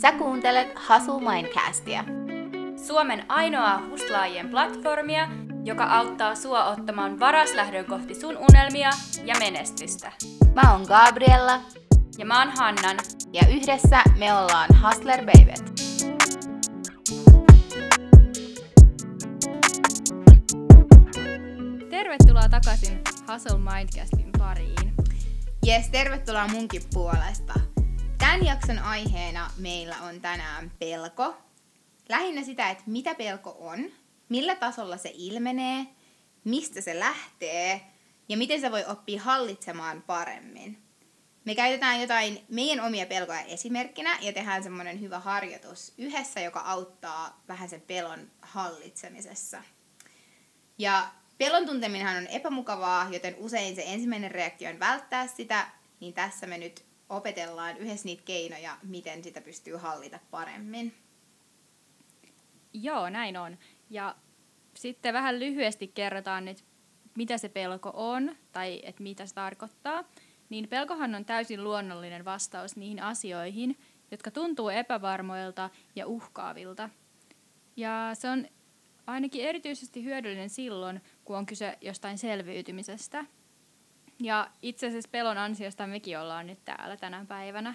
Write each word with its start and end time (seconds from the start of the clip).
Sä 0.00 0.12
kuuntelet 0.12 0.68
Hustle 0.88 1.32
Mindcastia. 1.32 2.04
Suomen 2.86 3.24
ainoaa 3.28 3.82
huslaajien 3.90 4.48
platformia, 4.48 5.28
joka 5.64 5.84
auttaa 5.84 6.34
sua 6.34 6.64
ottamaan 6.64 7.20
varaslähdön 7.20 7.84
kohti 7.84 8.14
sun 8.14 8.36
unelmia 8.36 8.90
ja 9.24 9.34
menestystä. 9.38 10.12
Mä 10.54 10.72
oon 10.72 10.82
Gabriella 10.88 11.60
Ja 12.18 12.26
mä 12.26 12.38
oon 12.38 12.52
Hannan. 12.58 12.96
ja 13.32 13.42
yhdessä 13.48 14.02
me 14.18 14.34
ollaan 14.34 14.68
Hustler 14.82 15.24
Babyt. 15.24 15.74
Tervetuloa 21.90 22.48
takaisin 22.50 23.00
Hustle 23.32 23.58
Mindcastin 23.58 24.30
pariin. 24.38 24.94
Jes, 25.66 25.88
tervetuloa 25.88 26.48
munkin 26.48 26.82
puolesta. 26.94 27.73
Tämän 28.18 28.46
jakson 28.46 28.78
aiheena 28.78 29.50
meillä 29.58 29.96
on 30.00 30.20
tänään 30.20 30.72
pelko. 30.78 31.36
Lähinnä 32.08 32.42
sitä, 32.42 32.70
että 32.70 32.82
mitä 32.86 33.14
pelko 33.14 33.56
on, 33.60 33.90
millä 34.28 34.54
tasolla 34.54 34.96
se 34.96 35.10
ilmenee, 35.14 35.86
mistä 36.44 36.80
se 36.80 36.98
lähtee 36.98 37.80
ja 38.28 38.36
miten 38.36 38.60
se 38.60 38.70
voi 38.70 38.84
oppia 38.84 39.22
hallitsemaan 39.22 40.02
paremmin. 40.02 40.82
Me 41.44 41.54
käytetään 41.54 42.00
jotain 42.00 42.44
meidän 42.48 42.84
omia 42.84 43.06
pelkoja 43.06 43.40
esimerkkinä 43.40 44.18
ja 44.20 44.32
tehdään 44.32 44.62
semmoinen 44.62 45.00
hyvä 45.00 45.18
harjoitus 45.18 45.94
yhdessä, 45.98 46.40
joka 46.40 46.60
auttaa 46.60 47.42
vähän 47.48 47.68
sen 47.68 47.80
pelon 47.80 48.30
hallitsemisessa. 48.42 49.62
Ja 50.78 51.08
pelon 51.38 51.66
tunteminenhan 51.66 52.16
on 52.16 52.26
epämukavaa, 52.26 53.08
joten 53.10 53.34
usein 53.38 53.76
se 53.76 53.82
ensimmäinen 53.86 54.30
reaktio 54.30 54.70
on 54.70 54.80
välttää 54.80 55.26
sitä, 55.26 55.66
niin 56.00 56.14
tässä 56.14 56.46
me 56.46 56.58
nyt 56.58 56.84
opetellaan 57.08 57.76
yhdessä 57.76 58.04
niitä 58.04 58.22
keinoja, 58.24 58.78
miten 58.82 59.24
sitä 59.24 59.40
pystyy 59.40 59.76
hallita 59.76 60.18
paremmin. 60.30 60.94
Joo, 62.72 63.10
näin 63.10 63.36
on. 63.36 63.58
Ja 63.90 64.16
sitten 64.74 65.14
vähän 65.14 65.40
lyhyesti 65.40 65.88
kerrotaan 65.88 66.44
nyt, 66.44 66.64
mitä 67.16 67.38
se 67.38 67.48
pelko 67.48 67.90
on 67.94 68.36
tai 68.52 68.80
että 68.84 69.02
mitä 69.02 69.26
se 69.26 69.34
tarkoittaa. 69.34 70.04
Niin 70.48 70.68
pelkohan 70.68 71.14
on 71.14 71.24
täysin 71.24 71.64
luonnollinen 71.64 72.24
vastaus 72.24 72.76
niihin 72.76 73.02
asioihin, 73.02 73.78
jotka 74.10 74.30
tuntuu 74.30 74.68
epävarmoilta 74.68 75.70
ja 75.96 76.06
uhkaavilta. 76.06 76.90
Ja 77.76 78.10
se 78.12 78.28
on 78.28 78.46
ainakin 79.06 79.44
erityisesti 79.44 80.04
hyödyllinen 80.04 80.50
silloin, 80.50 81.00
kun 81.24 81.36
on 81.36 81.46
kyse 81.46 81.78
jostain 81.80 82.18
selviytymisestä. 82.18 83.24
Ja 84.18 84.50
itse 84.62 84.86
asiassa 84.86 85.10
pelon 85.12 85.38
ansiosta 85.38 85.86
mekin 85.86 86.18
ollaan 86.18 86.46
nyt 86.46 86.64
täällä 86.64 86.96
tänä 86.96 87.24
päivänä, 87.28 87.74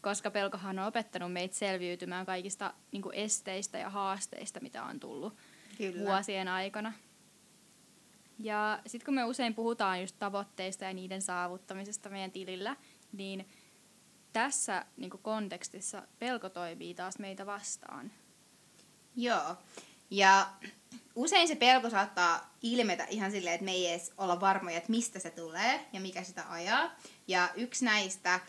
koska 0.00 0.30
pelkohan 0.30 0.78
on 0.78 0.86
opettanut 0.86 1.32
meitä 1.32 1.54
selviytymään 1.54 2.26
kaikista 2.26 2.74
niin 2.92 3.02
esteistä 3.12 3.78
ja 3.78 3.90
haasteista, 3.90 4.60
mitä 4.60 4.84
on 4.84 5.00
tullut 5.00 5.36
Kyllä. 5.78 6.10
vuosien 6.10 6.48
aikana. 6.48 6.92
Ja 8.38 8.80
sitten 8.86 9.04
kun 9.04 9.14
me 9.14 9.24
usein 9.24 9.54
puhutaan 9.54 10.00
just 10.00 10.16
tavoitteista 10.18 10.84
ja 10.84 10.92
niiden 10.92 11.22
saavuttamisesta 11.22 12.08
meidän 12.08 12.30
tilillä, 12.30 12.76
niin 13.12 13.48
tässä 14.32 14.86
niin 14.96 15.10
kontekstissa 15.10 16.02
pelko 16.18 16.48
toimii 16.48 16.94
taas 16.94 17.18
meitä 17.18 17.46
vastaan. 17.46 18.12
Joo. 19.16 19.56
Ja 20.10 20.46
usein 21.14 21.48
se 21.48 21.54
pelko 21.54 21.90
saattaa 21.90 22.56
ilmetä 22.62 23.04
ihan 23.10 23.30
silleen, 23.30 23.54
että 23.54 23.64
me 23.64 23.72
ei 23.72 23.86
edes 23.86 24.12
olla 24.18 24.40
varmoja, 24.40 24.76
että 24.76 24.90
mistä 24.90 25.18
se 25.18 25.30
tulee 25.30 25.86
ja 25.92 26.00
mikä 26.00 26.22
sitä 26.22 26.44
ajaa. 26.48 26.96
Ja 27.28 27.50
yksi 27.56 27.84
näistä 27.84 28.40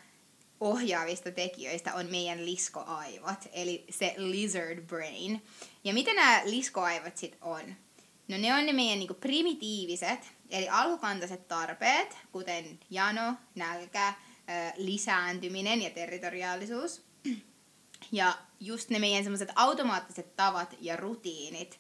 ohjaavista 0.60 1.32
tekijöistä 1.32 1.94
on 1.94 2.06
meidän 2.12 2.46
liskoaivot, 2.46 3.48
eli 3.52 3.86
se 3.90 4.14
lizard 4.18 4.82
brain. 4.82 5.46
Ja 5.84 5.94
mitä 5.94 6.14
nämä 6.14 6.42
liskoaivot 6.46 7.18
sitten 7.18 7.44
on? 7.44 7.76
No 8.28 8.38
ne 8.38 8.54
on 8.54 8.66
ne 8.66 8.74
meidän 8.74 9.00
niinku 9.00 9.14
primitiiviset, 9.14 10.20
eli 10.50 10.70
alkukantaiset 10.70 11.48
tarpeet, 11.48 12.18
kuten 12.32 12.80
jano, 12.90 13.34
nälkä, 13.56 14.14
lisääntyminen 14.78 15.82
ja 15.82 15.90
territoriaalisuus. 15.90 17.06
Ja 18.12 18.38
just 18.60 18.90
ne 18.90 19.00
meidän 19.00 19.24
semmoiset 19.24 19.50
automaattiset 19.56 20.36
tavat 20.36 20.76
ja 20.80 20.96
rutiinit 20.96 21.80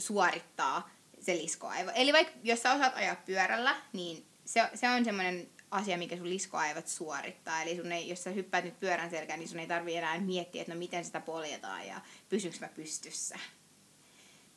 suorittaa 0.00 0.90
se 1.20 1.34
liskoaivo. 1.34 1.90
Eli 1.94 2.12
vaikka 2.12 2.32
jos 2.42 2.62
sä 2.62 2.72
osaat 2.72 2.96
ajaa 2.96 3.16
pyörällä, 3.16 3.76
niin 3.92 4.26
se, 4.44 4.70
se 4.74 4.88
on 4.88 5.04
semmoinen 5.04 5.48
asia, 5.70 5.98
mikä 5.98 6.16
sun 6.16 6.30
liskoaivot 6.30 6.86
suorittaa. 6.86 7.62
Eli 7.62 7.76
sun 7.76 7.92
ei, 7.92 8.08
jos 8.08 8.24
sä 8.24 8.30
hyppäät 8.30 8.64
nyt 8.64 8.80
pyörän 8.80 9.10
selkään, 9.10 9.38
niin 9.38 9.48
sun 9.48 9.58
ei 9.58 9.66
tarvi 9.66 9.96
enää 9.96 10.20
miettiä, 10.20 10.62
että 10.62 10.74
no 10.74 10.78
miten 10.78 11.04
sitä 11.04 11.20
poljetaan 11.20 11.86
ja 11.86 12.00
pysynkö 12.28 12.56
mä 12.60 12.68
pystyssä. 12.68 13.38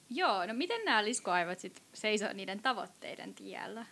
Joo, 0.10 0.46
no 0.46 0.54
miten 0.54 0.86
nämä 0.86 1.06
liskoaivot 1.06 1.60
sitten 1.60 1.84
seisoo 1.94 2.34
niiden 2.34 2.60
tavoitteiden 2.60 3.34
tiellä? 3.34 3.86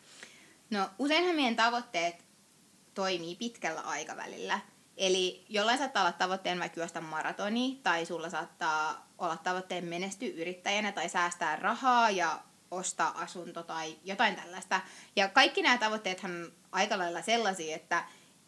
No 0.69 0.89
useinhan 1.00 1.35
meidän 1.35 1.56
tavoitteet 1.56 2.16
toimii 2.94 3.35
pitkällä 3.35 3.81
aikavälillä. 3.81 4.59
Eli 4.97 5.46
jollain 5.50 5.78
saattaa 5.78 6.03
olla 6.03 6.12
tavoitteen 6.12 6.59
vaikka 6.59 6.79
juosta 6.79 7.02
maratoni, 7.02 7.79
tai 7.84 8.06
sulla 8.06 8.29
saattaa 8.29 9.07
olla 9.18 9.38
tavoitteen 9.38 9.85
menestyä 9.85 10.29
yrittäjänä, 10.29 10.91
tai 10.91 11.09
säästää 11.09 11.56
rahaa 11.56 12.09
ja 12.09 12.40
ostaa 12.72 13.22
asunto 13.22 13.63
tai 13.63 13.97
jotain 14.03 14.35
tällaista. 14.35 14.81
Ja 15.16 15.30
kaikki 15.30 15.62
nämä 15.62 15.78
tavoitteethan 15.78 16.31
on 16.31 16.51
aika 16.72 16.97
lailla 16.97 17.22
sellaisia, 17.22 17.75
että 17.75 18.03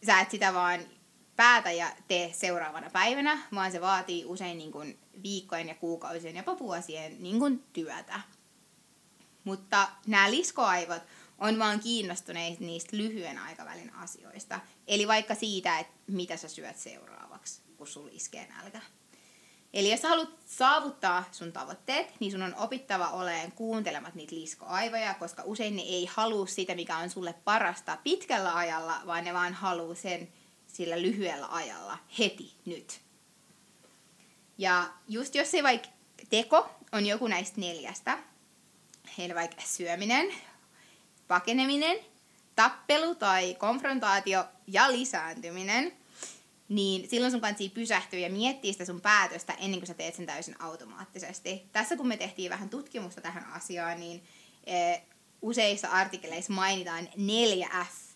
sä 0.05 0.19
et 0.19 0.31
sitä 0.31 0.53
vaan 0.53 0.79
päätä 1.35 1.71
ja 1.71 1.87
tee 2.07 2.33
seuraavana 2.33 2.89
päivänä, 2.89 3.37
vaan 3.55 3.71
se 3.71 3.81
vaatii 3.81 4.25
usein 4.25 4.57
niin 4.57 4.71
kuin 4.71 4.99
viikkojen 5.23 5.67
ja 5.67 5.75
kuukausien, 5.75 6.37
jopa 6.37 6.59
vuosien 6.59 7.23
niin 7.23 7.63
työtä. 7.73 8.19
Mutta 9.43 9.87
nämä 10.07 10.31
liskoaivot 10.31 11.03
on 11.37 11.59
vaan 11.59 11.79
kiinnostuneet 11.79 12.59
niistä 12.59 12.97
lyhyen 12.97 13.37
aikavälin 13.37 13.95
asioista. 13.95 14.59
Eli 14.87 15.07
vaikka 15.07 15.35
siitä, 15.35 15.79
että 15.79 15.93
mitä 16.07 16.37
sä 16.37 16.47
syöt 16.47 16.77
seuraavaksi, 16.77 17.61
kun 17.77 17.87
sulla 17.87 18.09
iskee 18.11 18.47
nälkä. 18.47 18.81
Eli 19.73 19.91
jos 19.91 20.03
haluat 20.03 20.29
saavuttaa 20.45 21.23
sun 21.31 21.51
tavoitteet, 21.51 22.19
niin 22.19 22.31
sun 22.31 22.41
on 22.41 22.55
opittava 22.55 23.09
oleen 23.09 23.51
kuuntelemat 23.51 24.15
niitä 24.15 24.35
liskoaivoja, 24.35 25.13
koska 25.13 25.43
usein 25.45 25.75
ne 25.75 25.81
ei 25.81 26.05
halua 26.05 26.47
sitä, 26.47 26.75
mikä 26.75 26.97
on 26.97 27.09
sulle 27.09 27.33
parasta 27.33 27.97
pitkällä 28.03 28.55
ajalla, 28.55 29.01
vaan 29.05 29.23
ne 29.23 29.33
vaan 29.33 29.53
haluaa 29.53 29.95
sen 29.95 30.29
sillä 30.67 31.01
lyhyellä 31.01 31.47
ajalla, 31.47 31.97
heti, 32.19 32.53
nyt. 32.65 33.01
Ja 34.57 34.93
just 35.07 35.35
jos 35.35 35.51
se 35.51 35.63
vaikka 35.63 35.89
teko 36.29 36.69
on 36.91 37.05
joku 37.05 37.27
näistä 37.27 37.61
neljästä, 37.61 38.17
eli 39.19 39.35
vaikka 39.35 39.61
syöminen, 39.61 40.33
pakeneminen, 41.27 41.97
tappelu 42.55 43.15
tai 43.15 43.55
konfrontaatio 43.55 44.45
ja 44.67 44.91
lisääntyminen, 44.91 45.93
niin 46.69 47.09
silloin 47.09 47.31
sun 47.31 47.41
kannattaa 47.41 47.67
pysähtyä 47.73 48.19
ja 48.19 48.29
miettiä 48.29 48.71
sitä 48.71 48.85
sun 48.85 49.01
päätöstä 49.01 49.53
ennen 49.53 49.79
kuin 49.79 49.87
sä 49.87 49.93
teet 49.93 50.15
sen 50.15 50.25
täysin 50.25 50.61
automaattisesti. 50.61 51.63
Tässä 51.71 51.97
kun 51.97 52.07
me 52.07 52.17
tehtiin 52.17 52.51
vähän 52.51 52.69
tutkimusta 52.69 53.21
tähän 53.21 53.45
asiaan, 53.53 53.99
niin 53.99 54.23
e, 54.65 54.97
useissa 55.41 55.87
artikkeleissa 55.87 56.53
mainitaan 56.53 57.09
neljä 57.17 57.69
F, 57.85 58.15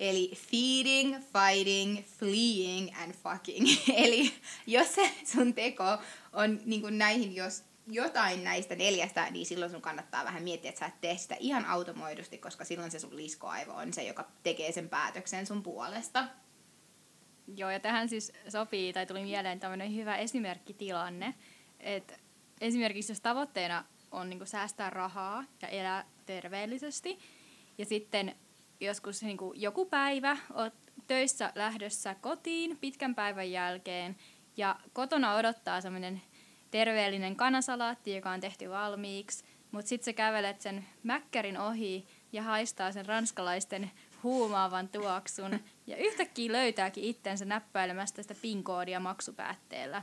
eli 0.00 0.32
feeding, 0.50 1.16
fighting, 1.16 2.04
fleeing 2.18 2.88
and 3.02 3.14
fucking. 3.14 3.66
eli 4.04 4.32
jos 4.66 4.94
se 4.94 5.10
sun 5.24 5.54
teko 5.54 5.98
on 6.32 6.60
niin 6.64 6.80
kuin 6.80 6.98
näihin, 6.98 7.34
jos 7.34 7.62
jotain 7.90 8.44
näistä 8.44 8.76
neljästä, 8.76 9.30
niin 9.30 9.46
silloin 9.46 9.70
sun 9.70 9.82
kannattaa 9.82 10.24
vähän 10.24 10.42
miettiä, 10.42 10.68
että 10.68 10.78
sä 10.78 10.86
et 10.86 11.00
tee 11.00 11.16
sitä 11.16 11.36
ihan 11.38 11.64
automoidusti, 11.64 12.38
koska 12.38 12.64
silloin 12.64 12.90
se 12.90 12.98
sun 12.98 13.16
liskoaivo 13.16 13.72
on 13.72 13.92
se, 13.92 14.02
joka 14.02 14.28
tekee 14.42 14.72
sen 14.72 14.88
päätöksen 14.88 15.46
sun 15.46 15.62
puolesta. 15.62 16.24
Joo, 17.56 17.70
ja 17.70 17.80
tähän 17.80 18.08
siis 18.08 18.32
sopii, 18.48 18.92
tai 18.92 19.06
tuli 19.06 19.22
mieleen 19.22 19.60
tämmöinen 19.60 19.94
hyvä 19.94 20.16
esimerkkitilanne, 20.16 21.34
että 21.80 22.14
esimerkiksi 22.60 23.12
jos 23.12 23.20
tavoitteena 23.20 23.84
on 24.10 24.30
niin 24.30 24.46
säästää 24.46 24.90
rahaa 24.90 25.44
ja 25.62 25.68
elää 25.68 26.04
terveellisesti, 26.26 27.18
ja 27.78 27.84
sitten 27.84 28.34
joskus 28.80 29.22
niin 29.22 29.38
joku 29.54 29.86
päivä 29.86 30.36
oot 30.54 30.74
töissä 31.06 31.52
lähdössä 31.54 32.14
kotiin 32.14 32.78
pitkän 32.78 33.14
päivän 33.14 33.50
jälkeen, 33.50 34.16
ja 34.56 34.80
kotona 34.92 35.34
odottaa 35.34 35.80
semmoinen 35.80 36.22
terveellinen 36.70 37.36
kanasalaatti, 37.36 38.14
joka 38.14 38.30
on 38.30 38.40
tehty 38.40 38.70
valmiiksi, 38.70 39.44
mutta 39.70 39.88
sitten 39.88 40.04
sä 40.04 40.12
kävelet 40.12 40.60
sen 40.60 40.86
mäkkärin 41.02 41.58
ohi 41.58 42.06
ja 42.32 42.42
haistaa 42.42 42.92
sen 42.92 43.06
ranskalaisten 43.06 43.90
huumaavan 44.22 44.88
tuoksun 44.88 45.60
ja 45.86 45.96
yhtäkkiä 45.96 46.52
löytääkin 46.52 47.04
itsensä 47.04 47.44
näppäilemästä 47.44 48.22
sitä 48.22 48.34
PIN-koodia 48.42 49.00
maksupäätteellä. 49.00 50.02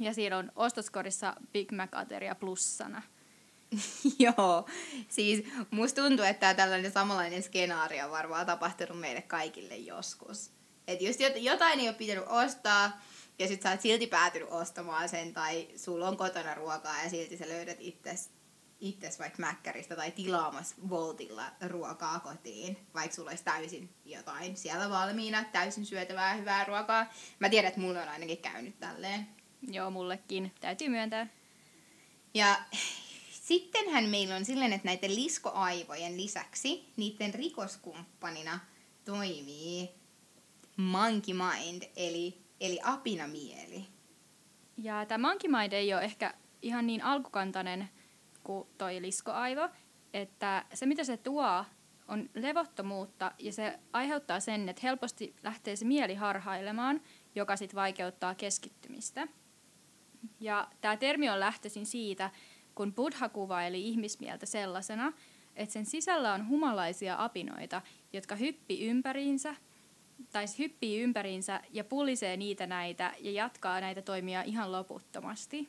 Ja 0.00 0.14
siinä 0.14 0.38
on 0.38 0.52
ostoskorissa 0.56 1.34
Big 1.52 1.72
Mac-ateria 1.72 2.34
plussana. 2.34 3.02
Joo, 4.18 4.68
siis 5.08 5.44
musta 5.70 6.02
tuntuu, 6.02 6.24
että 6.24 6.54
tällainen 6.54 6.92
samanlainen 6.92 7.42
skenaario 7.42 8.04
on 8.04 8.10
varmaan 8.10 8.46
tapahtunut 8.46 9.00
meille 9.00 9.22
kaikille 9.22 9.76
joskus. 9.76 10.50
Että 10.88 11.04
just 11.04 11.20
jot- 11.20 11.38
jotain 11.38 11.80
ei 11.80 11.88
ole 11.88 11.96
pitänyt 11.96 12.24
ostaa, 12.26 13.00
ja 13.38 13.48
sit 13.48 13.62
sä 13.62 13.70
oot 13.70 13.80
silti 13.80 14.06
päätynyt 14.06 14.48
ostamaan 14.50 15.08
sen, 15.08 15.32
tai 15.32 15.68
sulla 15.76 16.08
on 16.08 16.16
kotona 16.16 16.54
ruokaa 16.54 17.02
ja 17.02 17.10
silti 17.10 17.36
sä 17.36 17.48
löydät 17.48 17.76
itses, 17.80 18.30
itses 18.80 19.18
vaikka 19.18 19.40
mäkkäristä 19.40 19.96
tai 19.96 20.10
tilaamassa 20.10 20.76
Voltilla 20.88 21.44
ruokaa 21.68 22.20
kotiin, 22.20 22.78
vaikka 22.94 23.14
sulla 23.14 23.30
olisi 23.30 23.44
täysin 23.44 23.94
jotain 24.04 24.56
siellä 24.56 24.90
valmiina, 24.90 25.44
täysin 25.44 25.86
syötävää 25.86 26.34
hyvää 26.34 26.64
ruokaa. 26.64 27.12
Mä 27.38 27.48
tiedän, 27.48 27.68
että 27.68 27.80
mulla 27.80 28.02
on 28.02 28.08
ainakin 28.08 28.38
käynyt 28.38 28.78
tälleen. 28.80 29.28
Joo, 29.62 29.90
mullekin. 29.90 30.52
Täytyy 30.60 30.88
myöntää. 30.88 31.26
Ja 32.34 32.60
sittenhän 33.30 34.04
meillä 34.04 34.36
on 34.36 34.44
silleen, 34.44 34.72
että 34.72 34.88
näiden 34.88 35.14
liskoaivojen 35.14 36.16
lisäksi 36.16 36.92
niiden 36.96 37.34
rikoskumppanina 37.34 38.60
toimii 39.04 39.90
monkey 40.76 41.34
mind, 41.34 41.82
eli, 41.96 42.43
eli 42.60 42.78
apinamieli. 42.82 43.84
Ja 44.76 45.06
tämä 45.06 45.28
monkey 45.28 45.50
mind 45.50 45.72
ei 45.72 45.94
ole 45.94 46.02
ehkä 46.02 46.34
ihan 46.62 46.86
niin 46.86 47.02
alkukantainen 47.02 47.88
kuin 48.44 48.68
toi 48.78 49.02
liskoaivo, 49.02 49.68
että 50.12 50.64
se 50.74 50.86
mitä 50.86 51.04
se 51.04 51.16
tuo 51.16 51.64
on 52.08 52.30
levottomuutta 52.34 53.32
ja 53.38 53.52
se 53.52 53.78
aiheuttaa 53.92 54.40
sen, 54.40 54.68
että 54.68 54.80
helposti 54.82 55.34
lähtee 55.42 55.76
se 55.76 55.84
mieli 55.84 56.14
harhailemaan, 56.14 57.00
joka 57.34 57.56
sitten 57.56 57.76
vaikeuttaa 57.76 58.34
keskittymistä. 58.34 59.28
Ja 60.40 60.68
tämä 60.80 60.96
termi 60.96 61.30
on 61.30 61.40
lähtöisin 61.40 61.86
siitä, 61.86 62.30
kun 62.74 62.94
Buddha 62.94 63.28
kuvaili 63.28 63.88
ihmismieltä 63.88 64.46
sellaisena, 64.46 65.12
että 65.56 65.72
sen 65.72 65.86
sisällä 65.86 66.34
on 66.34 66.48
humalaisia 66.48 67.16
apinoita, 67.18 67.82
jotka 68.12 68.36
hyppii 68.36 68.86
ympäriinsä, 68.86 69.54
tai 70.34 70.44
hyppii 70.58 71.00
ympäriinsä 71.00 71.60
ja 71.70 71.84
pulisee 71.84 72.36
niitä 72.36 72.66
näitä 72.66 73.14
ja 73.20 73.30
jatkaa 73.30 73.80
näitä 73.80 74.02
toimia 74.02 74.42
ihan 74.42 74.72
loputtomasti. 74.72 75.68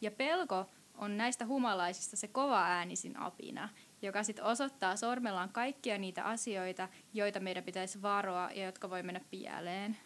Ja 0.00 0.10
pelko 0.10 0.66
on 0.94 1.16
näistä 1.16 1.46
humalaisista 1.46 2.16
se 2.16 2.28
kova 2.28 2.62
äänisin 2.62 3.16
apina, 3.16 3.68
joka 4.02 4.22
sitten 4.22 4.44
osoittaa 4.44 4.96
sormellaan 4.96 5.48
kaikkia 5.48 5.98
niitä 5.98 6.24
asioita, 6.24 6.88
joita 7.14 7.40
meidän 7.40 7.64
pitäisi 7.64 8.02
varoa 8.02 8.50
ja 8.54 8.64
jotka 8.64 8.90
voi 8.90 9.02
mennä 9.02 9.20
pieleen. 9.30 9.96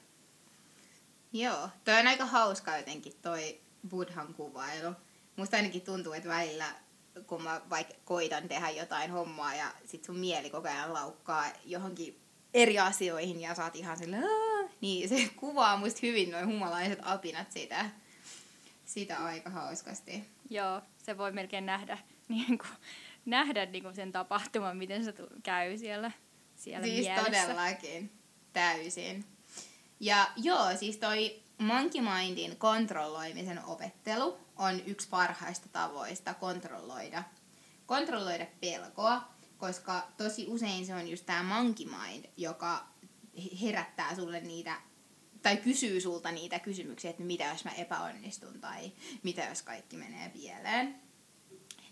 Joo, 1.33 1.69
toi 1.85 2.01
on 2.01 2.07
aika 2.07 2.27
hauska 2.27 2.77
jotenkin 2.77 3.13
toi 3.23 3.61
Buddhan 3.89 4.35
kuvailu. 4.35 4.95
Musta 5.37 5.57
ainakin 5.57 5.83
tuntuu, 5.83 6.13
että 6.13 6.29
välillä 6.29 6.75
kun 7.27 7.43
mä 7.43 7.61
vaikka 7.71 7.95
koitan 8.05 8.49
tehdä 8.49 8.71
jotain 8.71 9.11
hommaa 9.11 9.55
ja 9.55 9.67
sit 9.85 10.05
sun 10.05 10.19
mieli 10.19 10.51
koko 10.51 10.69
ajan 10.69 10.93
laukkaa 10.93 11.45
johonkin 11.65 12.24
eri 12.55 12.79
asioihin 12.79 13.41
ja 13.41 13.55
saat 13.55 13.77
ihan 13.77 13.97
sille, 13.97 14.17
niin 14.81 15.09
se 15.09 15.29
kuvaa 15.37 15.77
musta 15.77 16.01
hyvin 16.03 16.31
noin 16.31 16.47
humalaiset 16.47 16.99
apinat 17.03 17.53
sitä, 17.53 17.91
sitä 18.85 19.17
aika 19.17 19.51
hauskasti. 19.51 20.25
Joo, 20.51 20.83
se 20.99 21.19
voi 21.19 21.33
melkein 21.33 21.67
nähdä, 21.67 21.99
niin 22.29 22.59
kuin, 22.59 22.71
nähdä 23.25 23.67
niin 23.67 23.83
kuin 23.83 23.95
sen 23.95 24.13
tapahtuman, 24.13 24.77
miten 24.77 25.05
se 25.05 25.15
käy 25.43 25.79
siellä, 25.79 26.11
siellä 26.57 26.87
Siis 26.87 27.07
mielessä. 27.07 27.25
todellakin, 27.25 28.13
täysin. 28.53 29.25
Ja 30.01 30.31
joo, 30.37 30.77
siis 30.77 30.97
toi 30.97 31.43
Monkey 31.59 32.01
Mindin 32.01 32.57
kontrolloimisen 32.57 33.65
opettelu 33.65 34.39
on 34.57 34.81
yksi 34.87 35.09
parhaista 35.09 35.69
tavoista 35.73 36.35
kontrolloida, 36.35 37.23
kontrolloida 37.87 38.47
pelkoa, 38.61 39.34
koska 39.59 40.09
tosi 40.17 40.47
usein 40.49 40.87
se 40.87 40.95
on 40.95 41.09
just 41.09 41.27
tämä 41.27 41.43
monkey 41.43 41.87
mind, 41.87 42.25
joka 42.37 42.89
herättää 43.63 44.15
sulle 44.15 44.41
niitä 44.41 44.77
tai 45.43 45.57
kysyy 45.57 46.01
sulta 46.01 46.33
niitä 46.33 46.59
kysymyksiä, 46.59 47.11
että 47.11 47.23
mitä 47.23 47.45
jos 47.45 47.65
mä 47.65 47.71
epäonnistun 47.71 48.61
tai 48.61 48.93
mitä 49.23 49.45
jos 49.45 49.63
kaikki 49.63 49.97
menee 49.97 50.29
pieleen. 50.29 50.95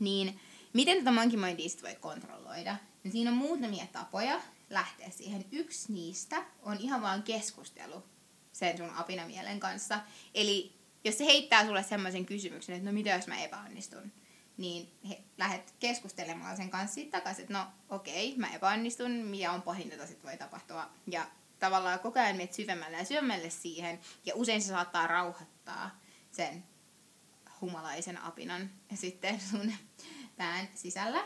Niin 0.00 0.40
miten 0.72 0.98
tätä 0.98 1.12
monkey 1.12 1.40
mindia 1.40 1.68
voi 1.82 1.94
kontrolloida? 2.00 2.76
No 3.04 3.10
siinä 3.10 3.30
on 3.30 3.36
muutamia 3.36 3.86
tapoja 3.92 4.40
lähteä 4.70 5.10
siihen. 5.10 5.44
Yksi 5.52 5.92
niistä 5.92 6.44
on 6.62 6.76
ihan 6.80 7.02
vaan 7.02 7.22
keskustelu 7.22 8.02
sen 8.52 8.76
sun 8.76 8.90
apinamielen 8.90 9.60
kanssa. 9.60 10.00
Eli 10.34 10.72
jos 11.04 11.18
se 11.18 11.24
heittää 11.24 11.66
sulle 11.66 11.82
semmoisen 11.82 12.26
kysymyksen, 12.26 12.76
että 12.76 12.88
no 12.88 12.92
mitä 12.92 13.10
jos 13.10 13.26
mä 13.26 13.42
epäonnistun, 13.42 14.12
niin 14.56 14.92
he, 15.08 15.22
lähdet 15.38 15.74
keskustelemaan 15.80 16.56
sen 16.56 16.70
kanssa 16.70 16.94
sitten 16.94 17.20
takaisin, 17.20 17.42
että 17.42 17.54
no 17.54 17.66
okei, 17.88 18.28
okay, 18.28 18.40
mä 18.40 18.54
epäonnistun, 18.54 19.10
mikä 19.10 19.52
on 19.52 19.62
pahinta, 19.62 19.94
jota 19.94 20.06
sit 20.06 20.24
voi 20.24 20.36
tapahtua. 20.36 20.90
Ja 21.06 21.26
tavallaan 21.58 22.00
koko 22.00 22.20
ajan 22.20 22.36
menet 22.36 22.52
syvemmälle 22.52 22.96
ja 22.96 23.04
syvemmälle 23.04 23.50
siihen, 23.50 24.00
ja 24.24 24.34
usein 24.34 24.62
se 24.62 24.68
saattaa 24.68 25.06
rauhoittaa 25.06 26.00
sen 26.32 26.64
humalaisen 27.60 28.22
apinan 28.22 28.70
sitten 28.94 29.40
sun 29.40 29.72
pään 30.36 30.68
sisällä. 30.74 31.24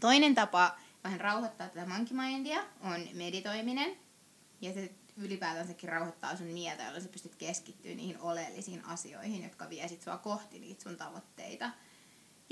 Toinen 0.00 0.34
tapa 0.34 0.78
vähän 1.04 1.20
rauhoittaa 1.20 1.68
tätä 1.68 1.86
monkey 1.86 2.16
mindia 2.16 2.64
on 2.80 3.08
meditoiminen. 3.14 3.96
Ja 4.60 4.74
se 4.74 4.92
ylipäätänsäkin 5.16 5.88
rauhoittaa 5.88 6.36
sun 6.36 6.46
mieltä, 6.46 6.82
jolloin 6.82 7.02
sä 7.02 7.08
pystyt 7.08 7.34
keskittyä 7.34 7.94
niihin 7.94 8.20
oleellisiin 8.20 8.84
asioihin, 8.84 9.42
jotka 9.42 9.68
vie 9.68 9.88
sit 9.88 10.02
sua 10.02 10.18
kohti 10.18 10.58
niitä 10.58 10.82
sun 10.82 10.96
tavoitteita. 10.96 11.70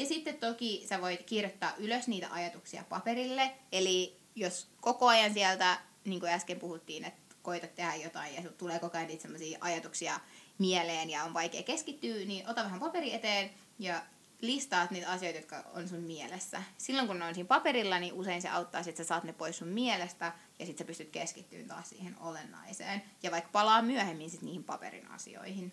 Ja 0.00 0.06
sitten 0.06 0.36
toki 0.36 0.86
sä 0.88 1.00
voit 1.00 1.22
kirjoittaa 1.22 1.74
ylös 1.78 2.08
niitä 2.08 2.28
ajatuksia 2.30 2.84
paperille, 2.88 3.52
eli 3.72 4.16
jos 4.34 4.68
koko 4.80 5.08
ajan 5.08 5.34
sieltä, 5.34 5.78
niin 6.04 6.20
kuin 6.20 6.32
äsken 6.32 6.60
puhuttiin, 6.60 7.04
että 7.04 7.36
koitat 7.42 7.74
tehdä 7.74 7.94
jotain 7.94 8.34
ja 8.34 8.50
tulee 8.50 8.78
koko 8.78 8.96
ajan 8.96 9.08
niitä 9.08 9.22
sellaisia 9.22 9.58
ajatuksia 9.60 10.20
mieleen 10.58 11.10
ja 11.10 11.24
on 11.24 11.34
vaikea 11.34 11.62
keskittyä, 11.62 12.14
niin 12.14 12.48
ota 12.48 12.64
vähän 12.64 12.80
paperi 12.80 13.14
eteen 13.14 13.50
ja 13.78 14.02
listaat 14.40 14.90
niitä 14.90 15.10
asioita, 15.10 15.38
jotka 15.38 15.64
on 15.74 15.88
sun 15.88 16.00
mielessä. 16.00 16.62
Silloin 16.78 17.06
kun 17.06 17.18
ne 17.18 17.24
on 17.24 17.34
siinä 17.34 17.48
paperilla, 17.48 17.98
niin 17.98 18.14
usein 18.14 18.42
se 18.42 18.48
auttaa, 18.48 18.80
että 18.80 19.04
sä 19.04 19.04
saat 19.04 19.24
ne 19.24 19.32
pois 19.32 19.58
sun 19.58 19.68
mielestä 19.68 20.32
ja 20.58 20.66
sitten 20.66 20.84
sä 20.84 20.86
pystyt 20.86 21.10
keskittymään 21.10 21.68
taas 21.68 21.88
siihen 21.88 22.16
olennaiseen. 22.20 23.02
Ja 23.22 23.30
vaikka 23.30 23.50
palaa 23.52 23.82
myöhemmin 23.82 24.30
sit 24.30 24.42
niihin 24.42 24.64
paperin 24.64 25.10
asioihin 25.10 25.72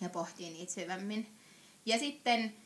ja 0.00 0.08
pohtii 0.08 0.50
niitä 0.50 0.72
syvemmin. 0.72 1.38
Ja 1.86 1.98
sitten 1.98 2.63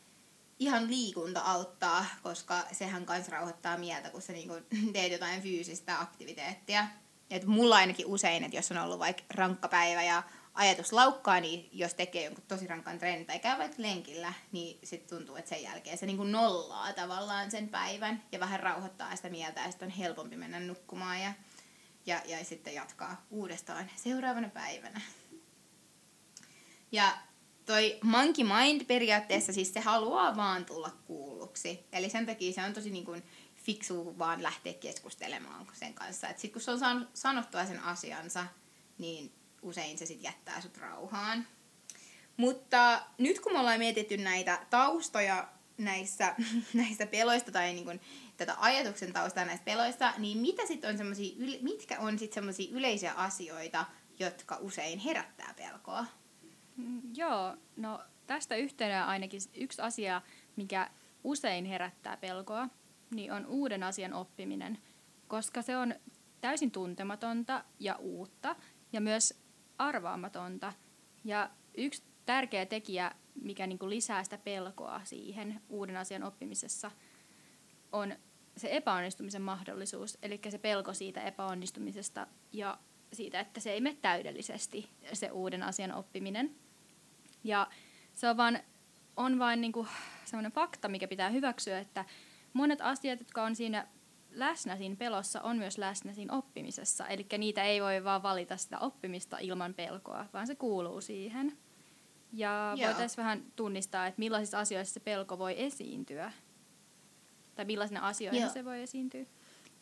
ihan 0.58 0.88
liikunta 0.88 1.40
auttaa, 1.40 2.06
koska 2.22 2.64
sehän 2.72 3.06
kans 3.06 3.28
rauhoittaa 3.28 3.78
mieltä, 3.78 4.10
kun 4.10 4.22
sä 4.22 4.32
niinku 4.32 4.54
teet 4.92 5.12
jotain 5.12 5.42
fyysistä 5.42 6.00
aktiviteettia. 6.00 6.86
Et 7.30 7.44
mulla 7.44 7.76
ainakin 7.76 8.06
usein, 8.06 8.44
että 8.44 8.56
jos 8.56 8.70
on 8.70 8.78
ollut 8.78 8.98
vaikka 8.98 9.22
rankka 9.34 9.68
päivä 9.68 10.02
ja 10.02 10.22
ajatus 10.54 10.92
laukkaa, 10.92 11.40
niin 11.40 11.68
jos 11.72 11.94
tekee 11.94 12.24
jonkun 12.24 12.44
tosi 12.48 12.66
rankan 12.66 12.98
treenin 12.98 13.26
tai 13.26 13.38
käy 13.38 13.58
vaikka 13.58 13.82
lenkillä, 13.82 14.32
niin 14.52 14.78
sitten 14.84 15.18
tuntuu, 15.18 15.36
että 15.36 15.48
sen 15.48 15.62
jälkeen 15.62 15.98
se 15.98 16.06
niinku 16.06 16.24
nollaa 16.24 16.92
tavallaan 16.92 17.50
sen 17.50 17.68
päivän 17.68 18.22
ja 18.32 18.40
vähän 18.40 18.60
rauhoittaa 18.60 19.16
sitä 19.16 19.28
mieltä 19.28 19.60
ja 19.60 19.70
sitten 19.70 19.86
on 19.86 19.94
helpompi 19.94 20.36
mennä 20.36 20.60
nukkumaan 20.60 21.20
ja, 21.20 21.32
ja, 22.06 22.20
ja 22.26 22.44
sitten 22.44 22.74
jatkaa 22.74 23.26
uudestaan 23.30 23.90
seuraavana 23.96 24.48
päivänä. 24.48 25.00
Ja 26.92 27.18
toi 27.68 27.98
monkey 28.02 28.44
mind 28.44 28.84
periaatteessa 28.84 29.52
siis 29.52 29.74
se 29.74 29.80
haluaa 29.80 30.36
vaan 30.36 30.64
tulla 30.64 30.90
kuulluksi. 31.06 31.86
Eli 31.92 32.10
sen 32.10 32.26
takia 32.26 32.52
se 32.52 32.64
on 32.64 32.72
tosi 32.72 32.90
niin 32.90 33.04
kuin 33.04 33.22
fiksu 33.54 34.18
vaan 34.18 34.42
lähteä 34.42 34.72
keskustelemaan 34.72 35.66
sen 35.72 35.94
kanssa. 35.94 36.26
Sitten 36.28 36.52
kun 36.52 36.60
se 36.60 36.70
on 36.70 36.78
saanut 36.78 37.08
sanottua 37.14 37.64
sen 37.64 37.82
asiansa, 37.82 38.46
niin 38.98 39.32
usein 39.62 39.98
se 39.98 40.06
sitten 40.06 40.24
jättää 40.24 40.60
sut 40.60 40.76
rauhaan. 40.76 41.46
Mutta 42.36 43.02
nyt 43.18 43.40
kun 43.40 43.52
me 43.52 43.58
ollaan 43.58 43.78
mietitty 43.78 44.16
näitä 44.16 44.66
taustoja 44.70 45.48
näissä, 45.78 46.34
näistä 46.74 47.06
peloista 47.06 47.52
tai 47.52 47.72
niin 47.72 47.84
kuin 47.84 48.00
tätä 48.36 48.56
ajatuksen 48.58 49.12
taustaa 49.12 49.44
näistä 49.44 49.64
peloista, 49.64 50.14
niin 50.18 50.38
mitä 50.38 50.66
sit 50.66 50.84
on 50.84 50.96
mitkä 51.62 52.00
on 52.00 52.18
sitten 52.18 52.34
semmoisia 52.34 52.76
yleisiä 52.76 53.12
asioita, 53.12 53.84
jotka 54.18 54.58
usein 54.60 54.98
herättää 54.98 55.54
pelkoa? 55.56 56.06
Mm, 56.78 57.02
joo, 57.16 57.56
no 57.76 58.00
tästä 58.26 58.56
yhtenä 58.56 59.06
ainakin 59.06 59.40
yksi 59.54 59.82
asia, 59.82 60.22
mikä 60.56 60.90
usein 61.24 61.64
herättää 61.64 62.16
pelkoa, 62.16 62.68
niin 63.14 63.32
on 63.32 63.46
uuden 63.46 63.82
asian 63.82 64.12
oppiminen, 64.12 64.78
koska 65.28 65.62
se 65.62 65.76
on 65.76 65.94
täysin 66.40 66.70
tuntematonta 66.70 67.64
ja 67.80 67.96
uutta 67.96 68.56
ja 68.92 69.00
myös 69.00 69.40
arvaamatonta. 69.78 70.72
Ja 71.24 71.50
yksi 71.76 72.02
tärkeä 72.26 72.66
tekijä, 72.66 73.12
mikä 73.42 73.66
niin 73.66 73.78
kuin 73.78 73.90
lisää 73.90 74.24
sitä 74.24 74.38
pelkoa 74.38 75.00
siihen 75.04 75.60
uuden 75.68 75.96
asian 75.96 76.22
oppimisessa, 76.22 76.90
on 77.92 78.16
se 78.56 78.68
epäonnistumisen 78.70 79.42
mahdollisuus, 79.42 80.18
eli 80.22 80.40
se 80.48 80.58
pelko 80.58 80.94
siitä 80.94 81.22
epäonnistumisesta 81.22 82.26
ja 82.52 82.78
siitä, 83.12 83.40
että 83.40 83.60
se 83.60 83.72
ei 83.72 83.80
mene 83.80 83.96
täydellisesti, 84.02 84.90
se 85.12 85.30
uuden 85.30 85.62
asian 85.62 85.92
oppiminen. 85.92 86.56
Ja 87.44 87.68
se 88.14 88.28
on 88.28 88.36
vaan, 88.36 88.58
on 89.16 89.38
vain 89.38 89.60
niin 89.60 89.72
kuin 89.72 89.88
sellainen 90.24 90.52
fakta, 90.52 90.88
mikä 90.88 91.08
pitää 91.08 91.30
hyväksyä, 91.30 91.78
että 91.78 92.04
monet 92.52 92.80
asiat, 92.80 93.18
jotka 93.18 93.42
on 93.42 93.56
siinä 93.56 93.86
läsnä 94.30 94.76
siinä 94.76 94.96
pelossa 94.96 95.40
on 95.40 95.56
myös 95.56 95.78
läsnä 95.78 96.12
siinä 96.12 96.34
oppimisessa. 96.34 97.06
Eli 97.06 97.26
niitä 97.38 97.64
ei 97.64 97.82
voi 97.82 98.04
vaan 98.04 98.22
valita 98.22 98.56
sitä 98.56 98.78
oppimista 98.78 99.38
ilman 99.38 99.74
pelkoa, 99.74 100.26
vaan 100.32 100.46
se 100.46 100.54
kuuluu 100.54 101.00
siihen. 101.00 101.58
Ja 102.32 102.74
voitaisiin 102.86 103.16
vähän 103.16 103.44
tunnistaa, 103.56 104.06
että 104.06 104.18
millaisissa 104.18 104.58
asioissa 104.58 104.94
se 104.94 105.00
pelko 105.00 105.38
voi 105.38 105.62
esiintyä. 105.62 106.32
Tai 107.54 107.64
millaisina 107.64 108.06
asioina 108.08 108.40
Joo. 108.40 108.52
se 108.52 108.64
voi 108.64 108.82
esiintyä. 108.82 109.24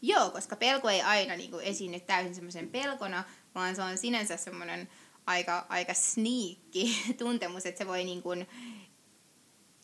Joo, 0.03 0.31
koska 0.31 0.57
pelko 0.57 0.89
ei 0.89 1.03
aina 1.03 1.37
niin 1.37 1.51
kuin, 1.51 1.65
esiinny 1.65 2.01
täysin 2.01 2.35
semmoisen 2.35 2.69
pelkona, 2.69 3.25
vaan 3.55 3.77
se 3.77 3.83
on 3.83 3.99
sinänsä 3.99 4.37
semmoinen 4.37 4.89
aika, 5.26 5.66
aika 5.68 5.95
sniikki 5.95 7.02
tuntemus, 7.18 7.66
että 7.66 7.78
se 7.78 7.87
voi 7.87 8.04
niin 8.04 8.23
kuin, 8.23 8.47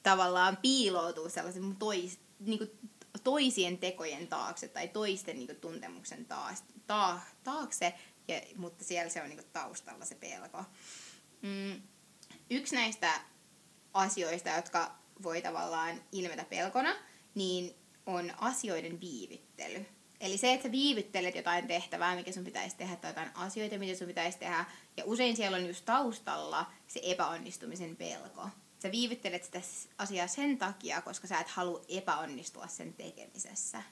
tavallaan 0.03 0.57
piiloutua 0.57 1.29
sellaisen 1.29 1.77
tois, 1.77 2.19
niin 2.39 2.59
kuin, 2.59 2.71
toisien 3.25 3.79
tekojen 3.79 4.29
taakse 4.29 4.69
tai 4.69 4.89
toisten 4.89 5.37
niin 5.37 5.47
kuin, 5.47 5.61
tuntemuksen 5.61 6.25
taas, 6.25 6.65
ta, 6.87 7.21
taakse, 7.45 7.95
ja, 8.29 8.41
mutta 8.57 8.85
siellä 8.85 9.11
se 9.11 9.23
on 9.23 9.29
niin 9.29 9.39
kuin, 9.39 9.53
taustalla 9.53 10.05
se 10.05 10.15
pelko. 10.15 10.65
Mm, 11.43 11.83
yksi 12.51 12.75
näistä 12.75 13.21
asioista, 13.95 14.51
jotka 14.51 14.95
voi 15.23 15.43
tavallaan 15.43 16.03
ilmetä 16.13 16.45
pelkona, 16.45 16.95
niin 17.35 17.75
on 18.07 18.33
asioiden 18.39 19.01
viivittely. 19.01 19.87
Eli 20.23 20.37
se, 20.37 20.53
että 20.53 20.63
sä 20.63 20.73
viivyttelet 20.73 21.35
jotain 21.35 21.67
tehtävää, 21.67 22.17
mikä 22.17 22.33
sun 22.33 22.45
pitäisi 22.45 22.77
tehdä, 22.77 22.97
tai 22.97 23.11
jotain 23.11 23.31
asioita, 23.35 23.79
mitä 23.79 23.99
sun 23.99 24.07
pitäisi 24.07 24.39
tehdä, 24.39 24.65
ja 24.97 25.05
usein 25.05 25.37
siellä 25.37 25.57
on 25.57 25.67
just 25.67 25.85
taustalla 25.85 26.71
se 26.87 27.01
epäonnistumisen 27.03 27.97
pelko. 27.97 28.49
Sä 28.79 28.93
viivyttelet 28.93 29.45
sitä 29.45 29.61
asiaa 29.99 30.27
sen 30.27 30.59
takia, 30.59 31.03
koska 31.03 31.27
sä 31.27 31.41
et 31.41 31.49
halua 31.49 31.83
epäonnistua 31.89 32.67
sen 32.67 32.95
tekemisessä. 32.95 33.83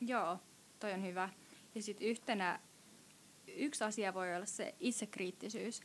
Joo, 0.00 0.38
toi 0.80 0.92
on 0.92 1.02
hyvä. 1.02 1.28
Ja 1.74 1.82
sitten 1.82 2.08
yhtenä, 2.08 2.60
yksi 3.46 3.84
asia 3.84 4.14
voi 4.14 4.36
olla 4.36 4.46
se 4.46 4.74
itsekriittisyys. 4.80 5.80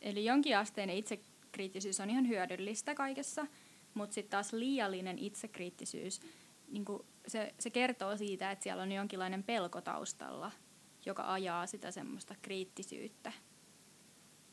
Eli 0.00 0.24
jonkinasteinen 0.24 0.96
itsekriittisyys 0.96 2.00
on 2.00 2.10
ihan 2.10 2.28
hyödyllistä 2.28 2.94
kaikessa, 2.94 3.46
mutta 3.94 4.14
sitten 4.14 4.30
taas 4.30 4.52
liiallinen 4.52 5.18
itsekriittisyys, 5.18 6.20
niin 6.68 6.84
se, 7.30 7.54
se 7.58 7.70
kertoo 7.70 8.16
siitä, 8.16 8.50
että 8.50 8.62
siellä 8.62 8.82
on 8.82 8.92
jonkinlainen 8.92 9.42
pelko 9.42 9.80
taustalla, 9.80 10.52
joka 11.06 11.32
ajaa 11.32 11.66
sitä 11.66 11.90
semmoista 11.90 12.34
kriittisyyttä. 12.42 13.32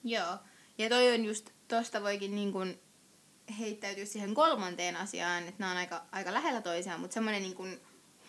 Joo, 0.04 0.38
ja 0.78 0.90
toi 0.90 1.14
on 1.14 1.26
just, 1.26 1.50
tosta 1.68 2.04
voikin 2.04 2.36
niin 2.36 2.52
kun 2.52 2.80
heittäytyä 3.60 4.06
siihen 4.06 4.34
kolmanteen 4.34 4.96
asiaan, 4.96 5.44
että 5.44 5.56
nämä 5.60 5.72
on 5.72 5.78
aika, 5.78 6.06
aika 6.12 6.34
lähellä 6.34 6.62
toisiaan, 6.62 7.00
mutta 7.00 7.14
semmoinen 7.14 7.42
niin 7.42 7.56
kun 7.56 7.80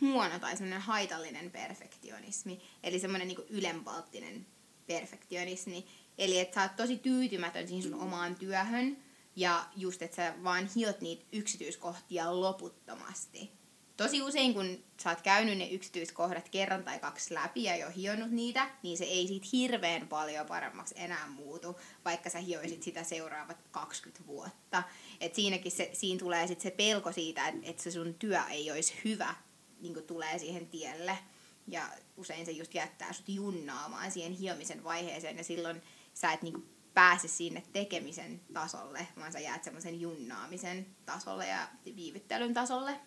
huono 0.00 0.38
tai 0.38 0.56
semmoinen 0.56 0.80
haitallinen 0.80 1.50
perfektionismi, 1.50 2.60
eli 2.82 2.98
semmoinen 2.98 3.28
niin 3.28 3.46
ylenpalttinen 3.48 4.46
perfektionismi, 4.86 5.86
eli 6.18 6.38
että 6.38 6.54
sä 6.54 6.62
oot 6.62 6.76
tosi 6.76 6.98
tyytymätön 6.98 7.68
siihen 7.68 7.82
sun 7.90 8.00
omaan 8.00 8.36
työhön, 8.36 8.96
ja 9.36 9.66
just, 9.76 10.02
että 10.02 10.16
sä 10.16 10.34
vaan 10.42 10.68
hiot 10.76 11.00
niitä 11.00 11.24
yksityiskohtia 11.32 12.40
loputtomasti 12.40 13.57
tosi 13.98 14.22
usein, 14.22 14.54
kun 14.54 14.84
sä 15.02 15.10
oot 15.10 15.20
käynyt 15.20 15.58
ne 15.58 15.68
yksityiskohdat 15.68 16.48
kerran 16.48 16.84
tai 16.84 16.98
kaksi 16.98 17.34
läpi 17.34 17.64
ja 17.64 17.76
jo 17.76 17.90
hionnut 17.90 18.30
niitä, 18.30 18.70
niin 18.82 18.98
se 18.98 19.04
ei 19.04 19.26
siitä 19.26 19.46
hirveän 19.52 20.08
paljon 20.08 20.46
paremmaksi 20.46 20.94
enää 20.98 21.28
muutu, 21.28 21.80
vaikka 22.04 22.30
sä 22.30 22.38
hioisit 22.38 22.82
sitä 22.82 23.04
seuraavat 23.04 23.56
20 23.70 24.26
vuotta. 24.26 24.82
Et 25.20 25.34
siinäkin 25.34 25.72
se, 25.72 25.90
siinä 25.92 26.18
tulee 26.18 26.46
sit 26.46 26.60
se 26.60 26.70
pelko 26.70 27.12
siitä, 27.12 27.48
että 27.48 27.60
et 27.62 27.78
se 27.78 27.90
sun 27.90 28.14
työ 28.14 28.40
ei 28.50 28.70
olisi 28.70 28.94
hyvä, 29.04 29.34
niin 29.80 30.02
tulee 30.02 30.38
siihen 30.38 30.66
tielle. 30.66 31.18
Ja 31.66 31.88
usein 32.16 32.46
se 32.46 32.52
just 32.52 32.74
jättää 32.74 33.12
sut 33.12 33.28
junnaamaan 33.28 34.10
siihen 34.10 34.32
hiomisen 34.32 34.84
vaiheeseen 34.84 35.36
ja 35.36 35.44
silloin 35.44 35.82
sä 36.14 36.32
et 36.32 36.42
niin 36.42 36.68
pääse 36.94 37.28
sinne 37.28 37.62
tekemisen 37.72 38.40
tasolle, 38.52 39.06
vaan 39.16 39.32
sä 39.32 39.38
jäät 39.38 39.64
semmoisen 39.64 40.00
junnaamisen 40.00 40.86
tasolle 41.06 41.46
ja 41.46 41.68
viivyttelyn 41.96 42.54
tasolle. 42.54 43.00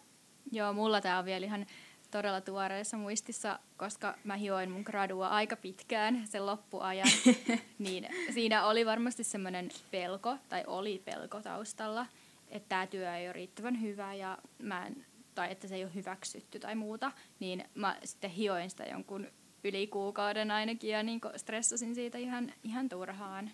Joo, 0.51 0.74
mulla 0.74 1.01
tämä 1.01 1.19
on 1.19 1.25
vielä 1.25 1.45
ihan 1.45 1.65
todella 2.12 2.41
tuoreessa 2.41 2.98
muistissa, 2.98 3.60
koska 3.77 4.17
mä 4.24 4.36
hioin 4.36 4.71
mun 4.71 4.81
gradua 4.81 5.27
aika 5.27 5.55
pitkään 5.55 6.27
sen 6.27 6.45
loppuajan, 6.45 7.07
niin 7.79 8.07
siinä 8.33 8.65
oli 8.65 8.86
varmasti 8.86 9.24
semmoinen 9.24 9.69
pelko, 9.91 10.38
tai 10.50 10.63
oli 10.67 11.01
pelko 11.05 11.41
taustalla, 11.41 12.05
että 12.50 12.69
tämä 12.69 12.88
työ 12.88 13.15
ei 13.15 13.27
ole 13.27 13.33
riittävän 13.33 13.81
hyvä 13.81 14.13
ja 14.13 14.38
mä 14.60 14.86
en, 14.88 15.05
tai 15.36 15.51
että 15.51 15.67
se 15.67 15.75
ei 15.75 15.83
ole 15.83 15.95
hyväksytty 15.95 16.60
tai 16.60 16.75
muuta, 16.75 17.12
niin 17.39 17.63
mä 17.75 17.98
sitten 18.03 18.29
hioin 18.29 18.69
sitä 18.69 18.83
jonkun 18.83 19.27
yli 19.63 19.88
kuukauden 19.88 20.51
ainakin 20.51 20.89
ja 20.89 21.03
niin 21.03 21.21
stressasin 21.36 21.95
siitä 21.95 22.17
ihan, 22.17 22.53
ihan 22.63 22.89
turhaan. 22.89 23.51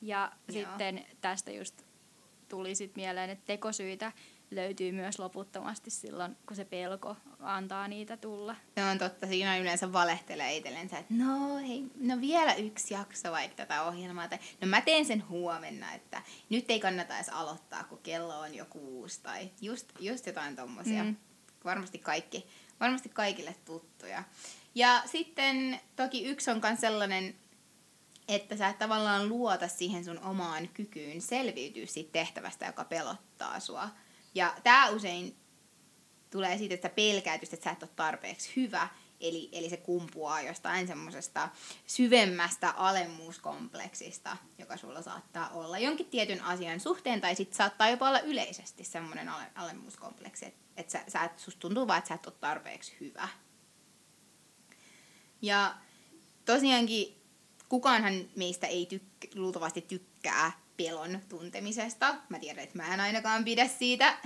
Ja 0.00 0.32
Joo. 0.48 0.52
sitten 0.52 1.04
tästä 1.20 1.50
just 1.50 1.82
tuli 2.48 2.74
sitten 2.74 3.02
mieleen, 3.02 3.30
että 3.30 3.46
tekosyitä 3.46 4.12
löytyy 4.54 4.92
myös 4.92 5.18
loputtomasti 5.18 5.90
silloin, 5.90 6.36
kun 6.46 6.56
se 6.56 6.64
pelko 6.64 7.16
antaa 7.40 7.88
niitä 7.88 8.16
tulla. 8.16 8.56
Se 8.74 8.84
on 8.84 8.98
totta, 8.98 9.26
siinä 9.26 9.58
yleensä 9.58 9.92
valehtelee 9.92 10.56
itsellensä, 10.56 10.98
että 10.98 11.14
no 11.14 11.56
hei, 11.56 11.84
no 12.00 12.20
vielä 12.20 12.54
yksi 12.54 12.94
jakso 12.94 13.32
vaikka 13.32 13.56
tätä 13.56 13.82
ohjelmaa, 13.82 14.28
tai 14.28 14.38
no 14.60 14.66
mä 14.66 14.80
teen 14.80 15.04
sen 15.04 15.28
huomenna, 15.28 15.92
että 15.92 16.22
nyt 16.50 16.70
ei 16.70 16.80
kannata 16.80 17.16
edes 17.16 17.28
aloittaa, 17.28 17.84
kun 17.84 17.98
kello 18.02 18.40
on 18.40 18.54
jo 18.54 18.64
kuusi, 18.64 19.20
tai 19.22 19.50
just, 19.60 19.88
just 20.00 20.26
jotain 20.26 20.56
tommosia. 20.56 21.04
Mm. 21.04 21.16
Varmasti 21.64 21.98
kaikki, 21.98 22.46
varmasti 22.80 23.08
kaikille 23.08 23.54
tuttuja. 23.64 24.24
Ja 24.74 25.02
sitten 25.06 25.80
toki 25.96 26.24
yksi 26.24 26.50
on 26.50 26.60
myös 26.62 26.80
sellainen, 26.80 27.34
että 28.28 28.56
sä 28.56 28.68
et 28.68 28.78
tavallaan 28.78 29.28
luota 29.28 29.68
siihen 29.68 30.04
sun 30.04 30.18
omaan 30.18 30.68
kykyyn 30.74 31.20
selviytyä 31.20 31.86
siitä 31.86 32.12
tehtävästä, 32.12 32.66
joka 32.66 32.84
pelottaa 32.84 33.60
sua 33.60 33.88
ja 34.34 34.54
tämä 34.62 34.88
usein 34.88 35.36
tulee 36.30 36.58
siitä, 36.58 36.74
että 36.74 36.88
sä 36.88 36.94
pelkäät 36.94 37.42
just, 37.42 37.52
että 37.52 37.64
sä 37.64 37.70
et 37.70 37.82
ole 37.82 37.90
tarpeeksi 37.96 38.52
hyvä, 38.56 38.88
eli, 39.20 39.48
eli 39.52 39.70
se 39.70 39.76
kumpuaa 39.76 40.42
jostain 40.42 40.86
semmoisesta 40.86 41.48
syvemmästä 41.86 42.70
alemmuuskompleksista, 42.70 44.36
joka 44.58 44.76
sulla 44.76 45.02
saattaa 45.02 45.48
olla 45.48 45.78
jonkin 45.78 46.06
tietyn 46.06 46.42
asian 46.42 46.80
suhteen, 46.80 47.20
tai 47.20 47.34
sitten 47.34 47.56
saattaa 47.56 47.90
jopa 47.90 48.08
olla 48.08 48.20
yleisesti 48.20 48.84
semmoinen 48.84 49.28
ale, 49.28 49.44
alemmuuskompleksi, 49.54 50.46
että 50.46 50.62
et 50.76 50.90
sä, 50.90 51.04
sä 51.08 51.24
et, 51.24 51.38
susta 51.38 51.60
tuntuu 51.60 51.86
vaan, 51.86 51.98
että 51.98 52.08
sä 52.08 52.14
et 52.14 52.26
ole 52.26 52.34
tarpeeksi 52.40 52.96
hyvä. 53.00 53.28
Ja 55.42 55.74
tosiaankin 56.44 57.22
kukaanhan 57.68 58.14
meistä 58.36 58.66
ei 58.66 58.88
tykk- 58.94 59.38
luultavasti 59.38 59.80
tykkää 59.80 60.61
pelon 60.76 61.20
tuntemisesta. 61.28 62.14
Mä 62.28 62.38
tiedän, 62.38 62.64
että 62.64 62.78
mä 62.78 62.94
en 62.94 63.00
ainakaan 63.00 63.44
pidä 63.44 63.68
siitä. 63.68 64.18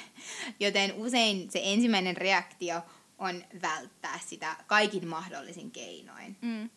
Joten 0.60 0.92
usein 0.92 1.50
se 1.50 1.60
ensimmäinen 1.62 2.16
reaktio 2.16 2.82
on 3.18 3.44
välttää 3.62 4.18
sitä 4.26 4.56
kaikin 4.66 5.08
mahdollisin 5.08 5.70
keinoin. 5.70 6.36
Mm. 6.40 6.70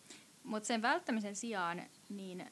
Mutta 0.44 0.66
sen 0.66 0.82
välttämisen 0.82 1.36
sijaan 1.36 1.82
niin 2.08 2.46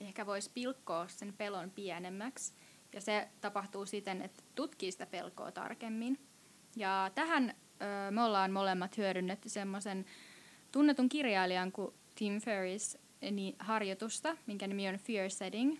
ehkä 0.00 0.26
voisi 0.26 0.50
pilkkoa 0.54 1.08
sen 1.08 1.32
pelon 1.32 1.70
pienemmäksi. 1.70 2.52
Ja 2.92 3.00
se 3.00 3.28
tapahtuu 3.40 3.86
siten, 3.86 4.22
että 4.22 4.42
tutkii 4.54 4.92
sitä 4.92 5.06
pelkoa 5.06 5.52
tarkemmin. 5.52 6.18
Ja 6.76 7.10
tähän 7.14 7.54
ö, 7.82 8.10
me 8.10 8.22
ollaan 8.22 8.52
molemmat 8.52 8.96
hyödynnetty 8.96 9.48
semmoisen 9.48 10.04
tunnetun 10.72 11.08
kirjailijan 11.08 11.72
kuin 11.72 11.94
Tim 12.14 12.40
Ferris 12.40 12.98
niin 13.30 13.56
harjoitusta, 13.58 14.36
minkä 14.46 14.66
nimi 14.66 14.88
on 14.88 14.98
Fear 14.98 15.30
Setting. 15.30 15.78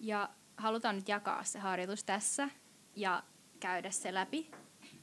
Ja 0.00 0.28
halutaan 0.56 0.96
nyt 0.96 1.08
jakaa 1.08 1.44
se 1.44 1.58
harjoitus 1.58 2.04
tässä 2.04 2.48
ja 2.96 3.22
käydä 3.60 3.90
se 3.90 4.14
läpi 4.14 4.50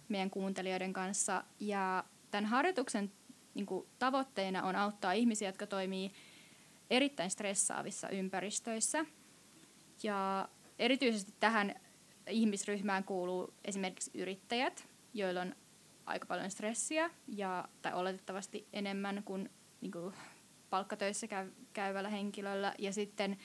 meidän 0.09 0.29
kuuntelijoiden 0.29 0.93
kanssa. 0.93 1.43
Ja 1.59 2.03
tämän 2.31 2.45
harjoituksen 2.45 3.11
niin 3.53 3.65
kuin, 3.65 3.87
tavoitteena 3.99 4.63
on 4.63 4.75
auttaa 4.75 5.11
ihmisiä, 5.11 5.49
jotka 5.49 5.67
toimii 5.67 6.11
erittäin 6.89 7.29
stressaavissa 7.29 8.09
ympäristöissä. 8.09 9.05
Ja 10.03 10.49
erityisesti 10.79 11.33
tähän 11.39 11.75
ihmisryhmään 12.29 13.03
kuuluu 13.03 13.53
esimerkiksi 13.65 14.11
yrittäjät, 14.13 14.87
joilla 15.13 15.41
on 15.41 15.55
aika 16.05 16.25
paljon 16.25 16.51
stressiä, 16.51 17.09
ja, 17.27 17.67
tai 17.81 17.93
oletettavasti 17.93 18.67
enemmän 18.73 19.23
kuin, 19.25 19.49
niin 19.81 19.91
kuin 19.91 20.13
palkkatöissä 20.69 21.27
käy, 21.27 21.51
käyvällä 21.73 22.09
henkilöllä. 22.09 22.73
Ja 22.79 22.93
sitten 22.93 23.37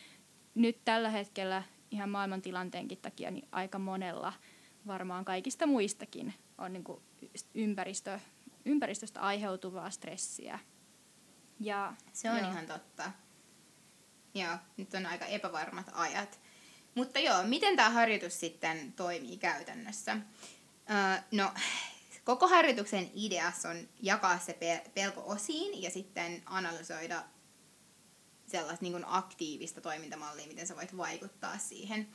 nyt 0.55 0.85
tällä 0.85 1.11
hetkellä 1.11 1.63
ihan 1.91 2.09
maailman 2.09 2.43
tilanteenkin 2.43 2.99
takia 2.99 3.31
niin 3.31 3.49
aika 3.53 3.79
monella 3.79 4.33
varmaan 4.87 5.25
kaikista 5.25 5.67
muistakin 5.67 6.35
on 6.59 6.73
niin 6.73 6.85
kuin 6.85 7.03
ympäristö, 7.55 8.21
ympäristöstä 8.65 9.21
aiheutuvaa 9.21 9.91
stressiä. 9.91 10.59
Ja, 11.61 11.95
Se 12.13 12.31
on 12.31 12.39
joo. 12.39 12.51
ihan 12.51 12.67
totta. 12.67 13.13
Joo, 14.35 14.57
nyt 14.77 14.95
on 14.95 15.07
aika 15.07 15.27
epävarmat 15.27 15.91
ajat. 15.93 16.41
Mutta 16.95 17.19
joo, 17.19 17.43
miten 17.43 17.77
tämä 17.77 17.91
harjoitus 17.91 18.41
sitten 18.41 18.93
toimii 18.93 19.37
käytännössä? 19.37 20.13
Öö, 20.91 21.23
no, 21.31 21.53
koko 22.25 22.49
harjoituksen 22.49 23.11
ideassa 23.15 23.69
on 23.69 23.77
jakaa 24.03 24.39
se 24.39 24.59
pelko 24.95 25.23
osiin 25.27 25.83
ja 25.83 25.91
sitten 25.91 26.43
analysoida 26.47 27.25
sellaista 28.53 28.85
niin 28.85 28.93
kuin 28.93 29.05
aktiivista 29.07 29.81
toimintamallia, 29.81 30.47
miten 30.47 30.67
sä 30.67 30.77
voit 30.77 30.97
vaikuttaa 30.97 31.59
siihen. 31.59 32.09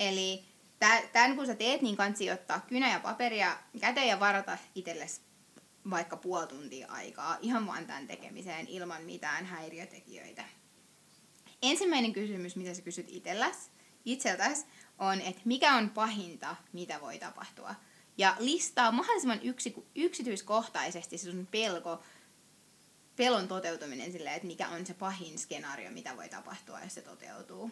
Eli 0.00 0.44
tämän 1.12 1.36
kun 1.36 1.46
sä 1.46 1.54
teet, 1.54 1.82
niin 1.82 1.96
kansi 1.96 2.30
ottaa 2.30 2.60
kynä 2.60 2.92
ja 2.92 3.00
paperia 3.00 3.56
käteen 3.80 4.08
ja 4.08 4.20
varata 4.20 4.58
itsellesi 4.74 5.20
vaikka 5.90 6.16
puoli 6.16 6.46
tuntia 6.46 6.86
aikaa 6.88 7.38
ihan 7.40 7.66
vaan 7.66 7.86
tämän 7.86 8.06
tekemiseen 8.06 8.68
ilman 8.68 9.02
mitään 9.02 9.46
häiriötekijöitä. 9.46 10.44
Ensimmäinen 11.62 12.12
kysymys, 12.12 12.56
mitä 12.56 12.74
sä 12.74 12.82
kysyt 12.82 13.06
itselläsi, 13.08 13.70
itseltäsi, 14.04 14.66
on, 14.98 15.20
että 15.20 15.42
mikä 15.44 15.74
on 15.74 15.90
pahinta, 15.90 16.56
mitä 16.72 17.00
voi 17.00 17.18
tapahtua. 17.18 17.74
Ja 18.18 18.36
listaa 18.38 18.92
mahdollisimman 18.92 19.42
yksi, 19.42 19.74
yksityiskohtaisesti 19.94 21.18
se 21.18 21.30
sun 21.30 21.48
pelko, 21.50 22.02
pelon 23.16 23.48
toteutuminen 23.48 24.12
silleen, 24.12 24.36
että 24.36 24.46
mikä 24.46 24.68
on 24.68 24.86
se 24.86 24.94
pahin 24.94 25.38
skenaario, 25.38 25.90
mitä 25.90 26.16
voi 26.16 26.28
tapahtua, 26.28 26.80
jos 26.80 26.94
se 26.94 27.02
toteutuu. 27.02 27.70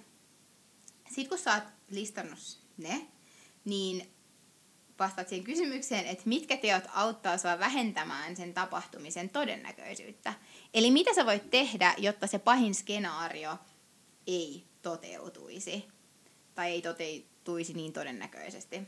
Sitten 1.06 1.28
kun 1.28 1.38
sä 1.38 1.54
oot 1.54 1.64
listannut 1.90 2.58
ne, 2.76 3.06
niin 3.64 4.14
vastaat 4.98 5.28
siihen 5.28 5.44
kysymykseen, 5.44 6.06
että 6.06 6.22
mitkä 6.26 6.56
teot 6.56 6.84
auttaa 6.94 7.38
sua 7.38 7.58
vähentämään 7.58 8.36
sen 8.36 8.54
tapahtumisen 8.54 9.28
todennäköisyyttä. 9.28 10.34
Eli 10.74 10.90
mitä 10.90 11.14
sä 11.14 11.26
voit 11.26 11.50
tehdä, 11.50 11.94
jotta 11.98 12.26
se 12.26 12.38
pahin 12.38 12.74
skenaario 12.74 13.58
ei 14.26 14.64
toteutuisi. 14.82 15.88
Tai 16.54 16.70
ei 16.70 16.82
toteutuisi 16.82 17.72
niin 17.72 17.92
todennäköisesti. 17.92 18.80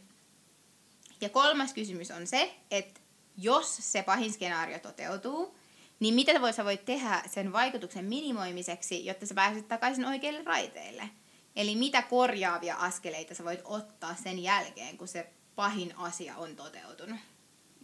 Ja 1.21 1.29
kolmas 1.29 1.73
kysymys 1.73 2.11
on 2.11 2.27
se, 2.27 2.55
että 2.71 3.01
jos 3.37 3.77
se 3.93 4.03
pahin 4.03 4.33
skenaario 4.33 4.79
toteutuu, 4.79 5.56
niin 6.01 6.15
mitä 6.15 6.53
sä 6.53 6.65
voit 6.65 6.85
tehdä 6.85 7.23
sen 7.27 7.53
vaikutuksen 7.53 8.05
minimoimiseksi, 8.05 9.07
jotta 9.07 9.27
sä 9.27 9.35
pääset 9.35 9.69
takaisin 9.69 10.05
oikeille 10.05 10.43
raiteille? 10.43 11.11
Eli 11.57 11.77
mitä 11.77 12.03
korjaavia 12.03 12.77
askeleita 12.77 13.35
sä 13.35 13.45
voit 13.45 13.61
ottaa 13.65 14.15
sen 14.15 14.39
jälkeen, 14.43 14.99
kun 14.99 15.09
se 15.09 15.33
pahin 15.55 15.97
asia 15.97 16.37
on 16.37 16.57
toteutunut? 16.57 17.19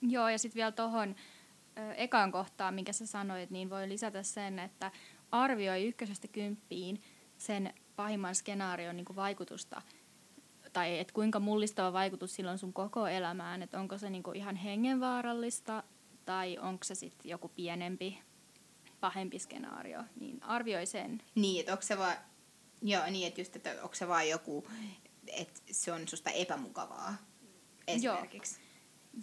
Joo, 0.03 0.29
ja 0.29 0.39
sitten 0.39 0.57
vielä 0.57 0.73
tuohon 0.73 1.17
ekaan 1.97 2.33
kohtaan, 2.33 2.75
minkä 2.75 2.93
sä 2.93 3.07
sanoit, 3.07 3.51
niin 3.51 3.71
voi 3.71 3.89
lisätä 3.89 4.23
sen, 4.23 4.59
että 4.59 4.91
arvioi 5.31 5.85
ykkösestä 5.85 6.29
kymppiin 6.29 7.03
sen 7.39 7.75
pahimman 7.97 8.35
skenaarion 8.35 8.97
niin 8.97 9.17
vaikutusta 9.17 9.83
tai 10.73 10.99
että 10.99 11.13
kuinka 11.13 11.41
mullistava 11.41 11.93
vaikutus 11.93 12.35
sillä 12.35 12.51
on 12.51 12.59
sun 12.59 12.73
koko 12.73 13.07
elämään, 13.07 13.63
että 13.63 13.81
onko 13.81 13.99
se 13.99 14.11
niin 14.11 14.23
ihan 14.35 14.57
hengenvaarallista 14.57 15.83
tai 16.25 16.59
onko 16.59 16.85
se 16.85 16.95
sitten 16.95 17.31
joku 17.31 17.49
pienempi, 17.49 18.19
pahempi 19.01 19.39
skenaario, 19.39 20.05
niin 20.21 20.43
arvioi 20.43 20.87
sen. 20.87 21.23
Niin, 21.35 21.61
että 21.61 21.73
onko 21.73 21.83
se 21.83 21.99
vaan, 21.99 22.17
joo, 22.83 23.07
niin, 23.11 23.29
että 23.29 23.41
just, 23.41 23.57
että 23.57 23.77
onko 23.83 23.95
se 23.95 24.09
vaan 24.09 24.29
joku, 24.29 24.69
että 25.27 25.61
se 25.71 25.93
on 25.93 26.09
susta 26.09 26.31
epämukavaa 26.31 27.15
esimerkiksi. 27.87 28.61
Joo. 28.61 28.69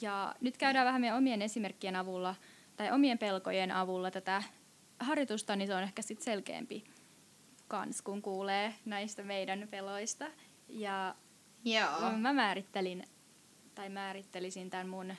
Ja 0.01 0.35
nyt 0.41 0.57
käydään 0.57 0.85
vähän 0.85 1.01
meidän 1.01 1.17
omien 1.17 1.41
esimerkkien 1.41 1.95
avulla 1.95 2.35
tai 2.75 2.91
omien 2.91 3.17
pelkojen 3.17 3.71
avulla 3.71 4.11
tätä 4.11 4.43
harjoitusta, 4.99 5.55
niin 5.55 5.67
se 5.67 5.75
on 5.75 5.83
ehkä 5.83 6.01
sitten 6.01 6.25
selkeämpi 6.25 6.83
kans, 7.67 8.01
kun 8.01 8.21
kuulee 8.21 8.75
näistä 8.85 9.23
meidän 9.23 9.67
peloista. 9.71 10.25
Ja 10.67 11.15
Joo. 11.65 12.11
mä 12.17 12.33
määrittelin, 12.33 13.03
tai 13.75 13.89
määrittelisin 13.89 14.69
tämän 14.69 14.89
mun 14.89 15.13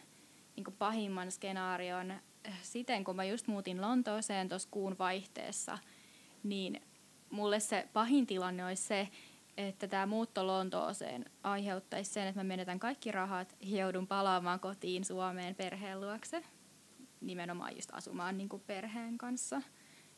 niin 0.67 0.77
pahimman 0.79 1.31
skenaarion 1.31 2.15
siten, 2.63 3.05
kun 3.05 3.17
mä 3.17 3.25
just 3.25 3.47
muutin 3.47 3.81
Lontooseen 3.81 4.49
tuossa 4.49 4.69
kuun 4.71 4.97
vaihteessa, 4.99 5.79
niin 6.43 6.83
mulle 7.31 7.61
se 7.61 7.89
pahin 7.93 8.27
tilanne 8.27 8.65
olisi 8.65 8.83
se, 8.83 9.09
että 9.57 9.89
tämä 9.89 10.07
muutto 10.07 10.47
Lontooseen 10.47 11.25
aiheuttaisi 11.43 12.13
sen, 12.13 12.27
että 12.27 12.41
mä 12.41 12.45
menetän 12.45 12.79
kaikki 12.79 13.13
rahat 13.13 13.57
ja 13.61 13.81
joudun 13.81 14.07
palaamaan 14.07 14.61
kotiin 14.61 15.05
Suomeen 15.05 15.55
perheen 15.55 16.01
luokse. 16.01 16.45
Nimenomaan 17.21 17.75
just 17.75 17.91
asumaan 17.93 18.39
niin 18.39 18.49
kuin 18.49 18.63
perheen 18.67 19.19
kanssa. 19.19 19.63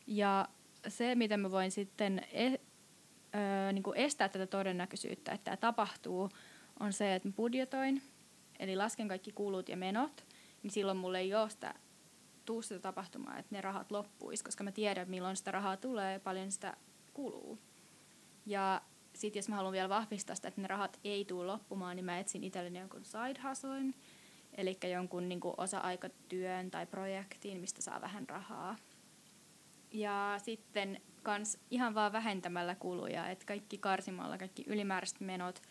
Ja 0.07 0.47
se, 0.87 1.15
miten 1.15 1.39
mä 1.39 1.51
voin 1.51 1.71
sitten 1.71 2.21
e- 2.31 2.59
öö, 3.35 3.71
niin 3.71 3.83
kuin 3.83 3.97
estää 3.97 4.29
tätä 4.29 4.47
todennäköisyyttä, 4.47 5.31
että 5.31 5.43
tämä 5.43 5.57
tapahtuu, 5.57 6.29
on 6.79 6.93
se, 6.93 7.15
että 7.15 7.27
mä 7.27 7.33
budjetoin, 7.33 8.01
eli 8.59 8.75
lasken 8.75 9.07
kaikki 9.07 9.31
kulut 9.31 9.69
ja 9.69 9.77
menot, 9.77 10.25
niin 10.63 10.71
silloin 10.71 10.97
mulle 10.97 11.19
ei 11.19 11.35
ole 11.35 11.49
sitä, 11.49 11.73
tuu 12.45 12.61
sitä 12.61 12.79
tapahtumaa, 12.79 13.37
että 13.37 13.55
ne 13.55 13.61
rahat 13.61 13.91
loppuisi, 13.91 14.43
koska 14.43 14.63
mä 14.63 14.71
tiedän, 14.71 15.09
milloin 15.09 15.35
sitä 15.35 15.51
rahaa 15.51 15.77
tulee 15.77 16.13
ja 16.13 16.19
paljon 16.19 16.51
sitä 16.51 16.77
kuluu. 17.13 17.59
Ja 18.45 18.81
sitten 19.13 19.39
jos 19.39 19.49
mä 19.49 19.55
haluan 19.55 19.73
vielä 19.73 19.89
vahvistaa 19.89 20.35
sitä, 20.35 20.47
että 20.47 20.61
ne 20.61 20.67
rahat 20.67 20.99
ei 21.03 21.25
tule 21.25 21.45
loppumaan, 21.45 21.95
niin 21.95 22.05
mä 22.05 22.19
etsin 22.19 22.43
itselleni 22.43 22.79
jonkun 22.79 23.05
side 23.05 23.49
hustlein, 23.49 23.95
eli 24.53 24.77
jonkun 24.91 25.29
niin 25.29 25.39
kuin 25.39 25.53
osa-aikatyön 25.57 26.71
tai 26.71 26.85
projektiin, 26.85 27.61
mistä 27.61 27.81
saa 27.81 28.01
vähän 28.01 28.29
rahaa. 28.29 28.75
Ja 29.91 30.35
sitten 30.37 31.01
kans 31.23 31.57
ihan 31.71 31.95
vaan 31.95 32.11
vähentämällä 32.11 32.75
kuluja, 32.75 33.29
että 33.29 33.45
kaikki 33.45 33.77
karsimalla, 33.77 34.37
kaikki 34.37 34.63
ylimääräiset 34.67 35.19
menot, 35.19 35.61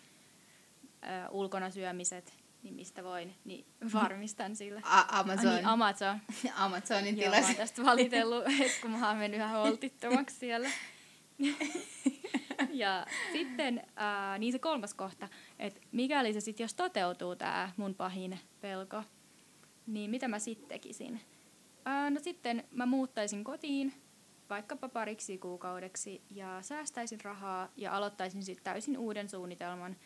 ulkona 1.30 1.70
syömiset, 1.70 2.41
niin 2.62 2.74
mistä 2.74 3.04
voin, 3.04 3.34
niin 3.44 3.66
varmistan 3.92 4.56
sillä. 4.56 4.80
A- 4.84 5.18
Amazon. 5.18 5.46
Ah, 5.46 5.54
niin, 5.54 5.66
Amazon. 5.66 6.20
Amazonin 6.54 7.14
tilassa. 7.16 7.40
Joo, 7.40 7.48
mä 7.48 7.54
tästä 7.54 7.84
valitellut, 7.84 8.44
että 8.60 8.80
kun 8.82 8.90
mä 8.90 9.08
oon 9.08 9.18
mennyt 9.18 9.40
ihan 9.40 9.50
holtittomaksi 9.50 10.36
siellä. 10.36 10.70
ja 12.72 13.06
sitten 13.32 13.82
ää, 13.96 14.38
niin 14.38 14.52
se 14.52 14.58
kolmas 14.58 14.94
kohta, 14.94 15.28
että 15.58 15.80
mikäli 15.92 16.32
se 16.32 16.40
sitten, 16.40 16.64
jos 16.64 16.74
toteutuu 16.74 17.36
tämä 17.36 17.70
mun 17.76 17.94
pahin 17.94 18.38
pelko, 18.60 19.02
niin 19.86 20.10
mitä 20.10 20.28
mä 20.28 20.38
sitten 20.38 20.68
tekisin? 20.68 21.20
Ää, 21.84 22.10
no 22.10 22.20
sitten 22.20 22.64
mä 22.70 22.86
muuttaisin 22.86 23.44
kotiin 23.44 23.94
vaikkapa 24.50 24.88
pariksi 24.88 25.38
kuukaudeksi 25.38 26.22
ja 26.30 26.58
säästäisin 26.62 27.20
rahaa 27.20 27.68
ja 27.76 27.96
aloittaisin 27.96 28.44
sitten 28.44 28.64
täysin 28.64 28.98
uuden 28.98 29.28
suunnitelman 29.28 29.96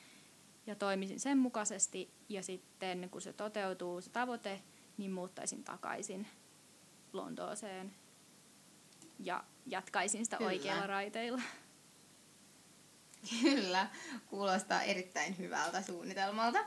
ja 0.67 0.75
toimisin 0.75 1.21
sen 1.21 1.39
mukaisesti 1.39 2.11
ja 2.29 2.43
sitten 2.43 3.11
kun 3.11 3.23
se 3.23 3.33
toteutuu 3.33 4.01
se 4.01 4.11
tavoite, 4.11 4.61
niin 4.99 5.13
muuttaisin 5.13 5.65
takaisin 5.65 6.27
Lontooseen 7.13 7.95
ja 9.19 9.45
jatkaisin 9.67 10.25
sitä 10.25 10.37
Kyllä. 10.37 10.49
oikeilla 10.49 10.87
raiteilla. 10.87 11.43
Kyllä, 13.43 13.89
kuulostaa 14.27 14.83
erittäin 14.83 15.39
hyvältä 15.39 15.83
suunnitelmalta. 15.83 16.59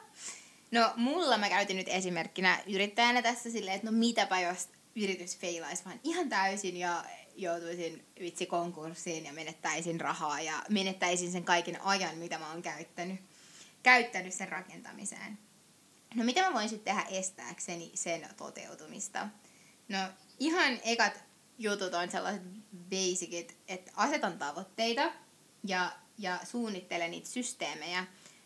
No 0.72 0.94
mulla 0.96 1.38
mä 1.38 1.50
käytin 1.50 1.78
nyt 1.78 1.88
esimerkkinä 1.88 2.60
yrittäjänä 2.68 3.22
tässä 3.22 3.52
silleen, 3.52 3.76
että 3.76 3.92
no 3.92 3.98
mitäpä 3.98 4.40
jos 4.40 4.70
yritys 4.96 5.38
feilaisi 5.38 5.86
vaan 5.86 6.00
ihan 6.04 6.30
täysin 6.30 6.78
ja 6.78 7.06
joutuisin 7.36 8.06
vitsi 8.20 8.46
konkurssiin 8.46 9.26
ja 9.26 9.34
menettäisin 9.34 10.02
rahaa 10.02 10.42
ja 10.42 10.64
menettäisin 10.70 11.32
sen 11.32 11.44
kaiken 11.44 11.82
ajan, 11.82 12.18
mitä 12.18 12.38
mä 12.38 12.52
oon 12.52 12.62
käyttänyt, 12.62 13.20
käyttänyt 13.84 14.34
sen 14.34 14.50
rakentamiseen. 14.50 15.40
No 16.16 16.24
mitä 16.24 16.42
mä 16.42 16.54
voin 16.54 16.70
sitten 16.70 16.96
tehdä 16.96 17.18
estääkseni 17.20 17.92
sen 17.94 18.30
toteutumista? 18.38 19.28
No 19.90 19.98
ihan 20.40 20.80
ekat 20.84 21.24
jutut 21.58 21.94
on 21.94 22.12
sellaiset 22.12 22.44
basicit, 22.90 23.58
että 23.68 23.92
asetan 23.96 24.38
tavoitteita 24.38 25.12
ja, 25.64 25.92
ja 26.18 26.40
suunnittelen 26.44 27.12
niitä 27.12 27.30
systeemejä, 27.30 28.06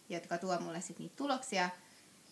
jotka 0.09 0.37
tuo 0.37 0.59
mulle 0.59 0.81
sitten 0.81 1.03
niitä 1.03 1.15
tuloksia. 1.15 1.69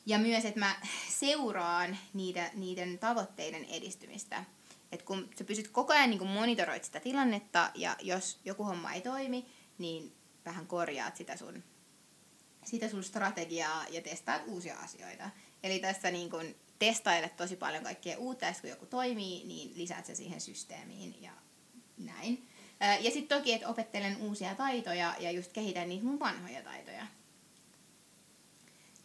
Ja 0.06 0.20
myös, 0.20 0.46
että 0.46 0.60
mä 0.60 0.76
seuraan 1.10 1.98
niitä, 2.14 2.52
niiden 2.54 3.00
tavoitteiden 3.00 3.66
edistymistä 3.66 4.46
että 4.92 5.06
kun 5.06 5.30
sä 5.38 5.44
pysyt 5.44 5.68
koko 5.68 5.94
ajan 5.94 6.10
niin 6.10 6.28
monitoroit 6.28 6.84
sitä 6.84 7.00
tilannetta 7.00 7.72
ja 7.76 7.96
jos 8.02 8.40
joku 8.46 8.64
homma 8.64 8.94
ei 8.94 9.02
toimi, 9.02 9.46
niin 9.78 10.16
vähän 10.46 10.68
korjaat 10.68 11.16
sitä 11.16 11.38
sun, 11.38 11.64
sitä 12.66 12.90
sun 12.90 13.04
strategiaa 13.04 13.86
ja 13.90 14.02
testaat 14.02 14.42
uusia 14.46 14.80
asioita. 14.80 15.30
Eli 15.64 15.80
tässä 15.80 16.12
niin 16.12 16.30
kun 16.30 16.56
testailet 16.80 17.38
tosi 17.38 17.56
paljon 17.56 17.84
kaikkea 17.84 18.18
uutta, 18.18 18.46
ja 18.46 18.54
kun 18.62 18.70
joku 18.70 18.86
toimii, 18.86 19.44
niin 19.46 19.72
lisäät 19.76 20.06
se 20.06 20.16
siihen 20.16 20.42
systeemiin 20.42 21.22
ja 21.22 21.32
näin. 21.98 22.48
Ja 23.00 23.12
sitten 23.12 23.38
toki, 23.38 23.54
että 23.54 23.68
opettelen 23.68 24.18
uusia 24.18 24.56
taitoja 24.56 25.16
ja 25.20 25.32
just 25.32 25.52
kehitän 25.52 25.90
niitä 25.90 26.06
mun 26.06 26.20
vanhoja 26.20 26.62
taitoja. 26.62 27.08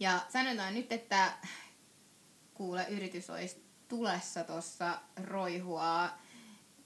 Ja 0.00 0.20
sanotaan 0.28 0.74
nyt, 0.74 0.92
että 0.92 1.32
kuule, 2.54 2.86
yritys 2.88 3.30
olisi 3.30 3.64
tulessa 3.88 4.44
tuossa 4.44 5.00
roihua, 5.24 6.10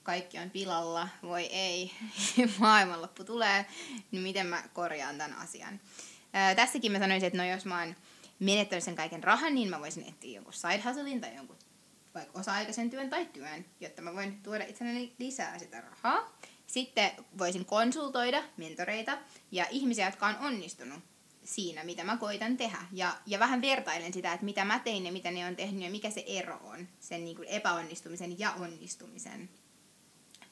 kaikki 0.03 0.39
on 0.39 0.49
pilalla, 0.49 1.09
voi 1.21 1.45
ei, 1.45 1.91
maailmanloppu 2.59 3.23
tulee, 3.23 3.65
niin 4.11 4.23
miten 4.23 4.47
mä 4.47 4.63
korjaan 4.73 5.17
tämän 5.17 5.33
asian. 5.33 5.79
Ää, 6.33 6.55
tässäkin 6.55 6.91
mä 6.91 6.99
sanoisin, 6.99 7.27
että 7.27 7.37
no 7.37 7.49
jos 7.49 7.65
mä 7.65 7.79
oon 7.79 7.95
menettänyt 8.39 8.83
sen 8.83 8.95
kaiken 8.95 9.23
rahan, 9.23 9.55
niin 9.55 9.69
mä 9.69 9.79
voisin 9.79 10.05
etsiä 10.09 10.35
jonkun 10.35 10.53
side 10.53 10.81
hustlein 10.85 11.21
tai 11.21 11.35
jonkun 11.35 11.57
vaikka 12.13 12.39
osa-aikaisen 12.39 12.89
työn 12.89 13.09
tai 13.09 13.25
työn, 13.25 13.65
jotta 13.79 14.01
mä 14.01 14.13
voin 14.13 14.43
tuoda 14.43 14.65
itselleni 14.65 15.13
lisää 15.19 15.59
sitä 15.59 15.81
rahaa. 15.81 16.37
Sitten 16.67 17.11
voisin 17.37 17.65
konsultoida 17.65 18.43
mentoreita 18.57 19.17
ja 19.51 19.65
ihmisiä, 19.69 20.05
jotka 20.05 20.27
on 20.27 20.37
onnistunut 20.39 20.99
siinä, 21.43 21.83
mitä 21.83 22.03
mä 22.03 22.17
koitan 22.17 22.57
tehdä. 22.57 22.77
Ja, 22.91 23.17
ja 23.25 23.39
vähän 23.39 23.61
vertailen 23.61 24.13
sitä, 24.13 24.33
että 24.33 24.45
mitä 24.45 24.65
mä 24.65 24.79
tein 24.79 25.05
ja 25.05 25.11
mitä 25.11 25.31
ne 25.31 25.45
on 25.45 25.55
tehnyt 25.55 25.83
ja 25.83 25.89
mikä 25.89 26.09
se 26.09 26.23
ero 26.27 26.59
on 26.63 26.87
sen 26.99 27.25
niin 27.25 27.35
kuin 27.35 27.47
epäonnistumisen 27.47 28.39
ja 28.39 28.51
onnistumisen 28.51 29.49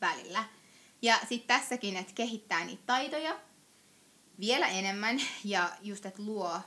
välillä. 0.02 0.44
Ja 1.02 1.20
sitten 1.30 1.60
tässäkin, 1.60 1.98
että 1.98 2.14
kehittää 2.16 2.66
niitä 2.66 2.84
taitoja 2.86 3.40
vielä 4.40 4.68
enemmän 4.68 5.22
ja 5.44 5.70
just, 5.82 6.06
että 6.06 6.22
luo 6.22 6.62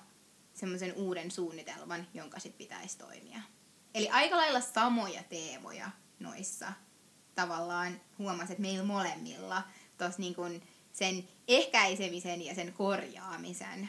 semmoisen 0.55 0.93
uuden 0.93 1.31
suunnitelman, 1.31 2.07
jonka 2.15 2.39
sitten 2.41 2.59
pitäisi 2.59 2.99
toimia. 2.99 3.43
Eli 3.95 4.09
aika 4.09 4.37
lailla 4.37 4.61
samoja 4.61 5.23
teemoja 5.23 5.91
noissa 6.19 6.73
tavallaan 7.35 8.01
huomasi, 8.19 8.53
että 8.53 8.63
meillä 8.63 8.85
molemmilla 8.85 9.63
tos 9.99 10.19
niin 10.19 10.63
sen 10.93 11.29
ehkäisemisen 11.49 12.43
ja 12.43 12.55
sen 12.55 12.73
korjaamisen 12.73 13.89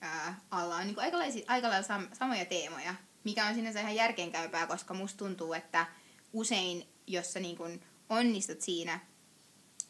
ää, 0.00 0.40
alla 0.50 0.76
on 0.76 0.86
niin 0.86 1.00
aika, 1.00 1.18
lailla, 1.18 1.44
aika 1.46 1.68
lailla 1.68 1.88
sam- 1.88 2.14
samoja 2.14 2.44
teemoja, 2.44 2.94
mikä 3.24 3.46
on 3.46 3.54
sinänsä 3.54 3.80
ihan 3.80 3.94
järkeenkäypää, 3.94 4.66
koska 4.66 4.94
musta 4.94 5.18
tuntuu, 5.18 5.52
että 5.52 5.86
usein, 6.32 6.88
jos 7.06 7.32
sä 7.32 7.40
niin 7.40 7.82
onnistut 8.08 8.60
siinä, 8.60 9.00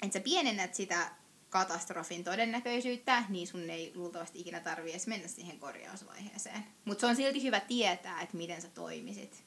että 0.03 0.18
sä 0.18 0.24
pienennät 0.24 0.74
sitä 0.74 1.11
katastrofin 1.50 2.24
todennäköisyyttä, 2.24 3.24
niin 3.28 3.46
sun 3.46 3.70
ei 3.70 3.92
luultavasti 3.94 4.40
ikinä 4.40 4.60
tarvitse 4.60 4.90
edes 4.90 5.06
mennä 5.06 5.28
siihen 5.28 5.58
korjausvaiheeseen. 5.58 6.64
Mutta 6.84 7.00
se 7.00 7.06
on 7.06 7.16
silti 7.16 7.42
hyvä 7.42 7.60
tietää, 7.60 8.20
että 8.20 8.36
miten 8.36 8.62
sä 8.62 8.68
toimisit 8.68 9.44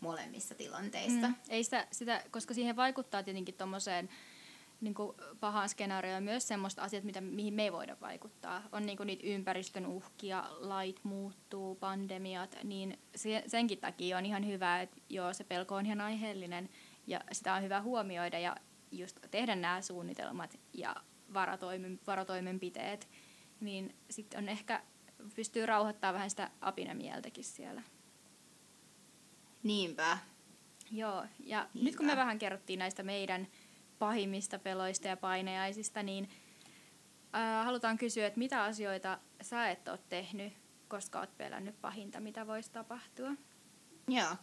molemmissa 0.00 0.54
tilanteissa. 0.54 1.28
Mm. 1.28 1.34
Ei 1.48 1.64
sitä, 1.64 1.86
sitä, 1.92 2.24
koska 2.30 2.54
siihen 2.54 2.76
vaikuttaa 2.76 3.22
tietenkin 3.22 3.54
tuommoiseen 3.54 4.08
niin 4.80 4.94
pahaan 5.40 5.68
skenaarioon 5.68 6.22
myös 6.22 6.48
semmoista 6.48 6.82
asiat, 6.82 7.04
mitä, 7.04 7.20
mihin 7.20 7.54
me 7.54 7.62
ei 7.62 7.72
voida 7.72 7.96
vaikuttaa. 8.00 8.62
On 8.72 8.86
niin 8.86 8.98
niitä 9.04 9.26
ympäristön 9.26 9.86
uhkia, 9.86 10.44
lait 10.50 11.00
muuttuu, 11.02 11.74
pandemiat, 11.74 12.56
niin 12.64 12.98
se, 13.16 13.44
senkin 13.46 13.78
takia 13.78 14.18
on 14.18 14.26
ihan 14.26 14.46
hyvä, 14.46 14.82
että 14.82 14.96
joo, 15.08 15.32
se 15.32 15.44
pelko 15.44 15.74
on 15.74 15.86
ihan 15.86 16.00
aiheellinen 16.00 16.68
ja 17.06 17.20
sitä 17.32 17.54
on 17.54 17.62
hyvä 17.62 17.80
huomioida 17.82 18.38
ja 18.38 18.56
just 18.90 19.18
tehdä 19.30 19.56
nämä 19.56 19.82
suunnitelmat 19.82 20.58
ja 20.72 20.96
varatoimen, 21.34 22.00
varotoimenpiteet, 22.06 23.08
niin 23.60 23.94
sitten 24.10 24.38
on 24.38 24.48
ehkä 24.48 24.82
pystyy 25.34 25.66
rauhoittamaan 25.66 26.14
vähän 26.14 26.30
sitä 26.30 26.50
apinamieltäkin 26.60 27.44
siellä. 27.44 27.82
Niinpä. 29.62 30.18
Joo, 30.90 31.24
ja 31.40 31.68
Niinpä. 31.74 31.84
nyt 31.90 31.96
kun 31.96 32.06
me 32.06 32.16
vähän 32.16 32.38
kerrottiin 32.38 32.78
näistä 32.78 33.02
meidän 33.02 33.48
pahimmista 33.98 34.58
peloista 34.58 35.08
ja 35.08 35.16
paineaisista, 35.16 36.02
niin 36.02 36.28
äh, 37.34 37.64
halutaan 37.64 37.98
kysyä, 37.98 38.26
että 38.26 38.38
mitä 38.38 38.62
asioita 38.62 39.18
sä 39.42 39.70
et 39.70 39.88
ole 39.88 39.98
tehnyt, 40.08 40.52
koska 40.88 41.20
oot 41.20 41.36
pelännyt 41.36 41.80
pahinta, 41.80 42.20
mitä 42.20 42.46
voisi 42.46 42.70
tapahtua? 42.70 43.30
Joo. 44.08 44.36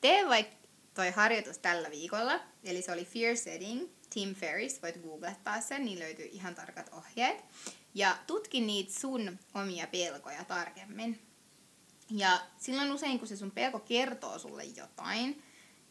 Tee 0.00 0.28
vaikka 0.28 0.68
toi 0.94 1.10
harjoitus 1.10 1.58
tällä 1.58 1.90
viikolla, 1.90 2.40
eli 2.64 2.82
se 2.82 2.92
oli 2.92 3.04
Fear 3.04 3.36
Setting, 3.36 3.88
Tim 4.10 4.34
Ferris, 4.34 4.82
voit 4.82 5.02
googlettaa 5.02 5.60
sen, 5.60 5.84
niin 5.84 5.98
löytyy 5.98 6.28
ihan 6.32 6.54
tarkat 6.54 6.90
ohjeet. 6.92 7.44
Ja 7.94 8.16
tutki 8.26 8.60
niitä 8.60 8.92
sun 8.92 9.38
omia 9.54 9.86
pelkoja 9.86 10.44
tarkemmin. 10.44 11.20
Ja 12.10 12.40
silloin 12.56 12.92
usein, 12.92 13.18
kun 13.18 13.28
se 13.28 13.36
sun 13.36 13.50
pelko 13.50 13.78
kertoo 13.78 14.38
sulle 14.38 14.64
jotain, 14.64 15.42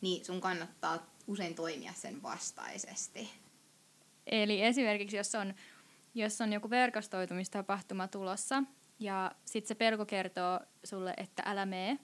niin 0.01 0.25
sun 0.25 0.41
kannattaa 0.41 1.15
usein 1.27 1.55
toimia 1.55 1.93
sen 1.93 2.23
vastaisesti. 2.23 3.29
Eli 4.27 4.63
esimerkiksi 4.63 5.17
jos 5.17 5.35
on, 5.35 5.53
jos 6.13 6.41
on 6.41 6.53
joku 6.53 6.69
verkostoitumistapahtuma 6.69 8.07
tulossa 8.07 8.63
ja 8.99 9.31
sitten 9.45 9.67
se 9.67 9.75
pelko 9.75 10.05
kertoo 10.05 10.59
sulle, 10.83 11.13
että 11.17 11.43
älä 11.45 11.65
mene, 11.65 11.99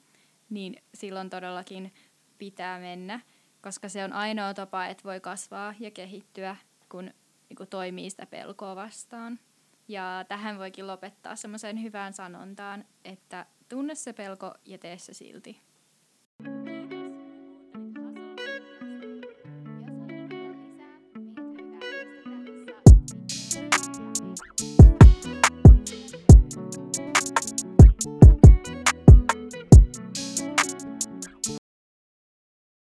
niin 0.50 0.84
silloin 0.94 1.30
todellakin 1.30 1.94
pitää 2.38 2.80
mennä, 2.80 3.20
koska 3.62 3.90
se 3.90 4.04
on 4.04 4.14
ainoa 4.14 4.54
tapa, 4.54 4.86
että 4.86 5.04
voi 5.04 5.20
kasvaa 5.20 5.74
ja 5.80 5.92
kehittyä, 5.92 6.56
kun 6.90 7.12
niin 7.50 7.58
kun 7.58 7.68
toimii 7.68 8.10
sitä 8.10 8.26
pelkoa 8.26 8.76
vastaan. 8.76 9.40
Ja 9.88 10.26
tähän 10.28 10.58
voikin 10.58 10.88
lopettaa 10.88 11.36
semmoisen 11.36 11.84
hyvään 11.84 12.14
sanontaan, 12.14 12.86
että 13.06 13.46
tunne 13.70 13.96
se 13.96 14.14
pelko 14.14 14.54
ja 14.66 14.78
tee 14.78 14.98
se 14.98 15.14
silti. 15.14 15.62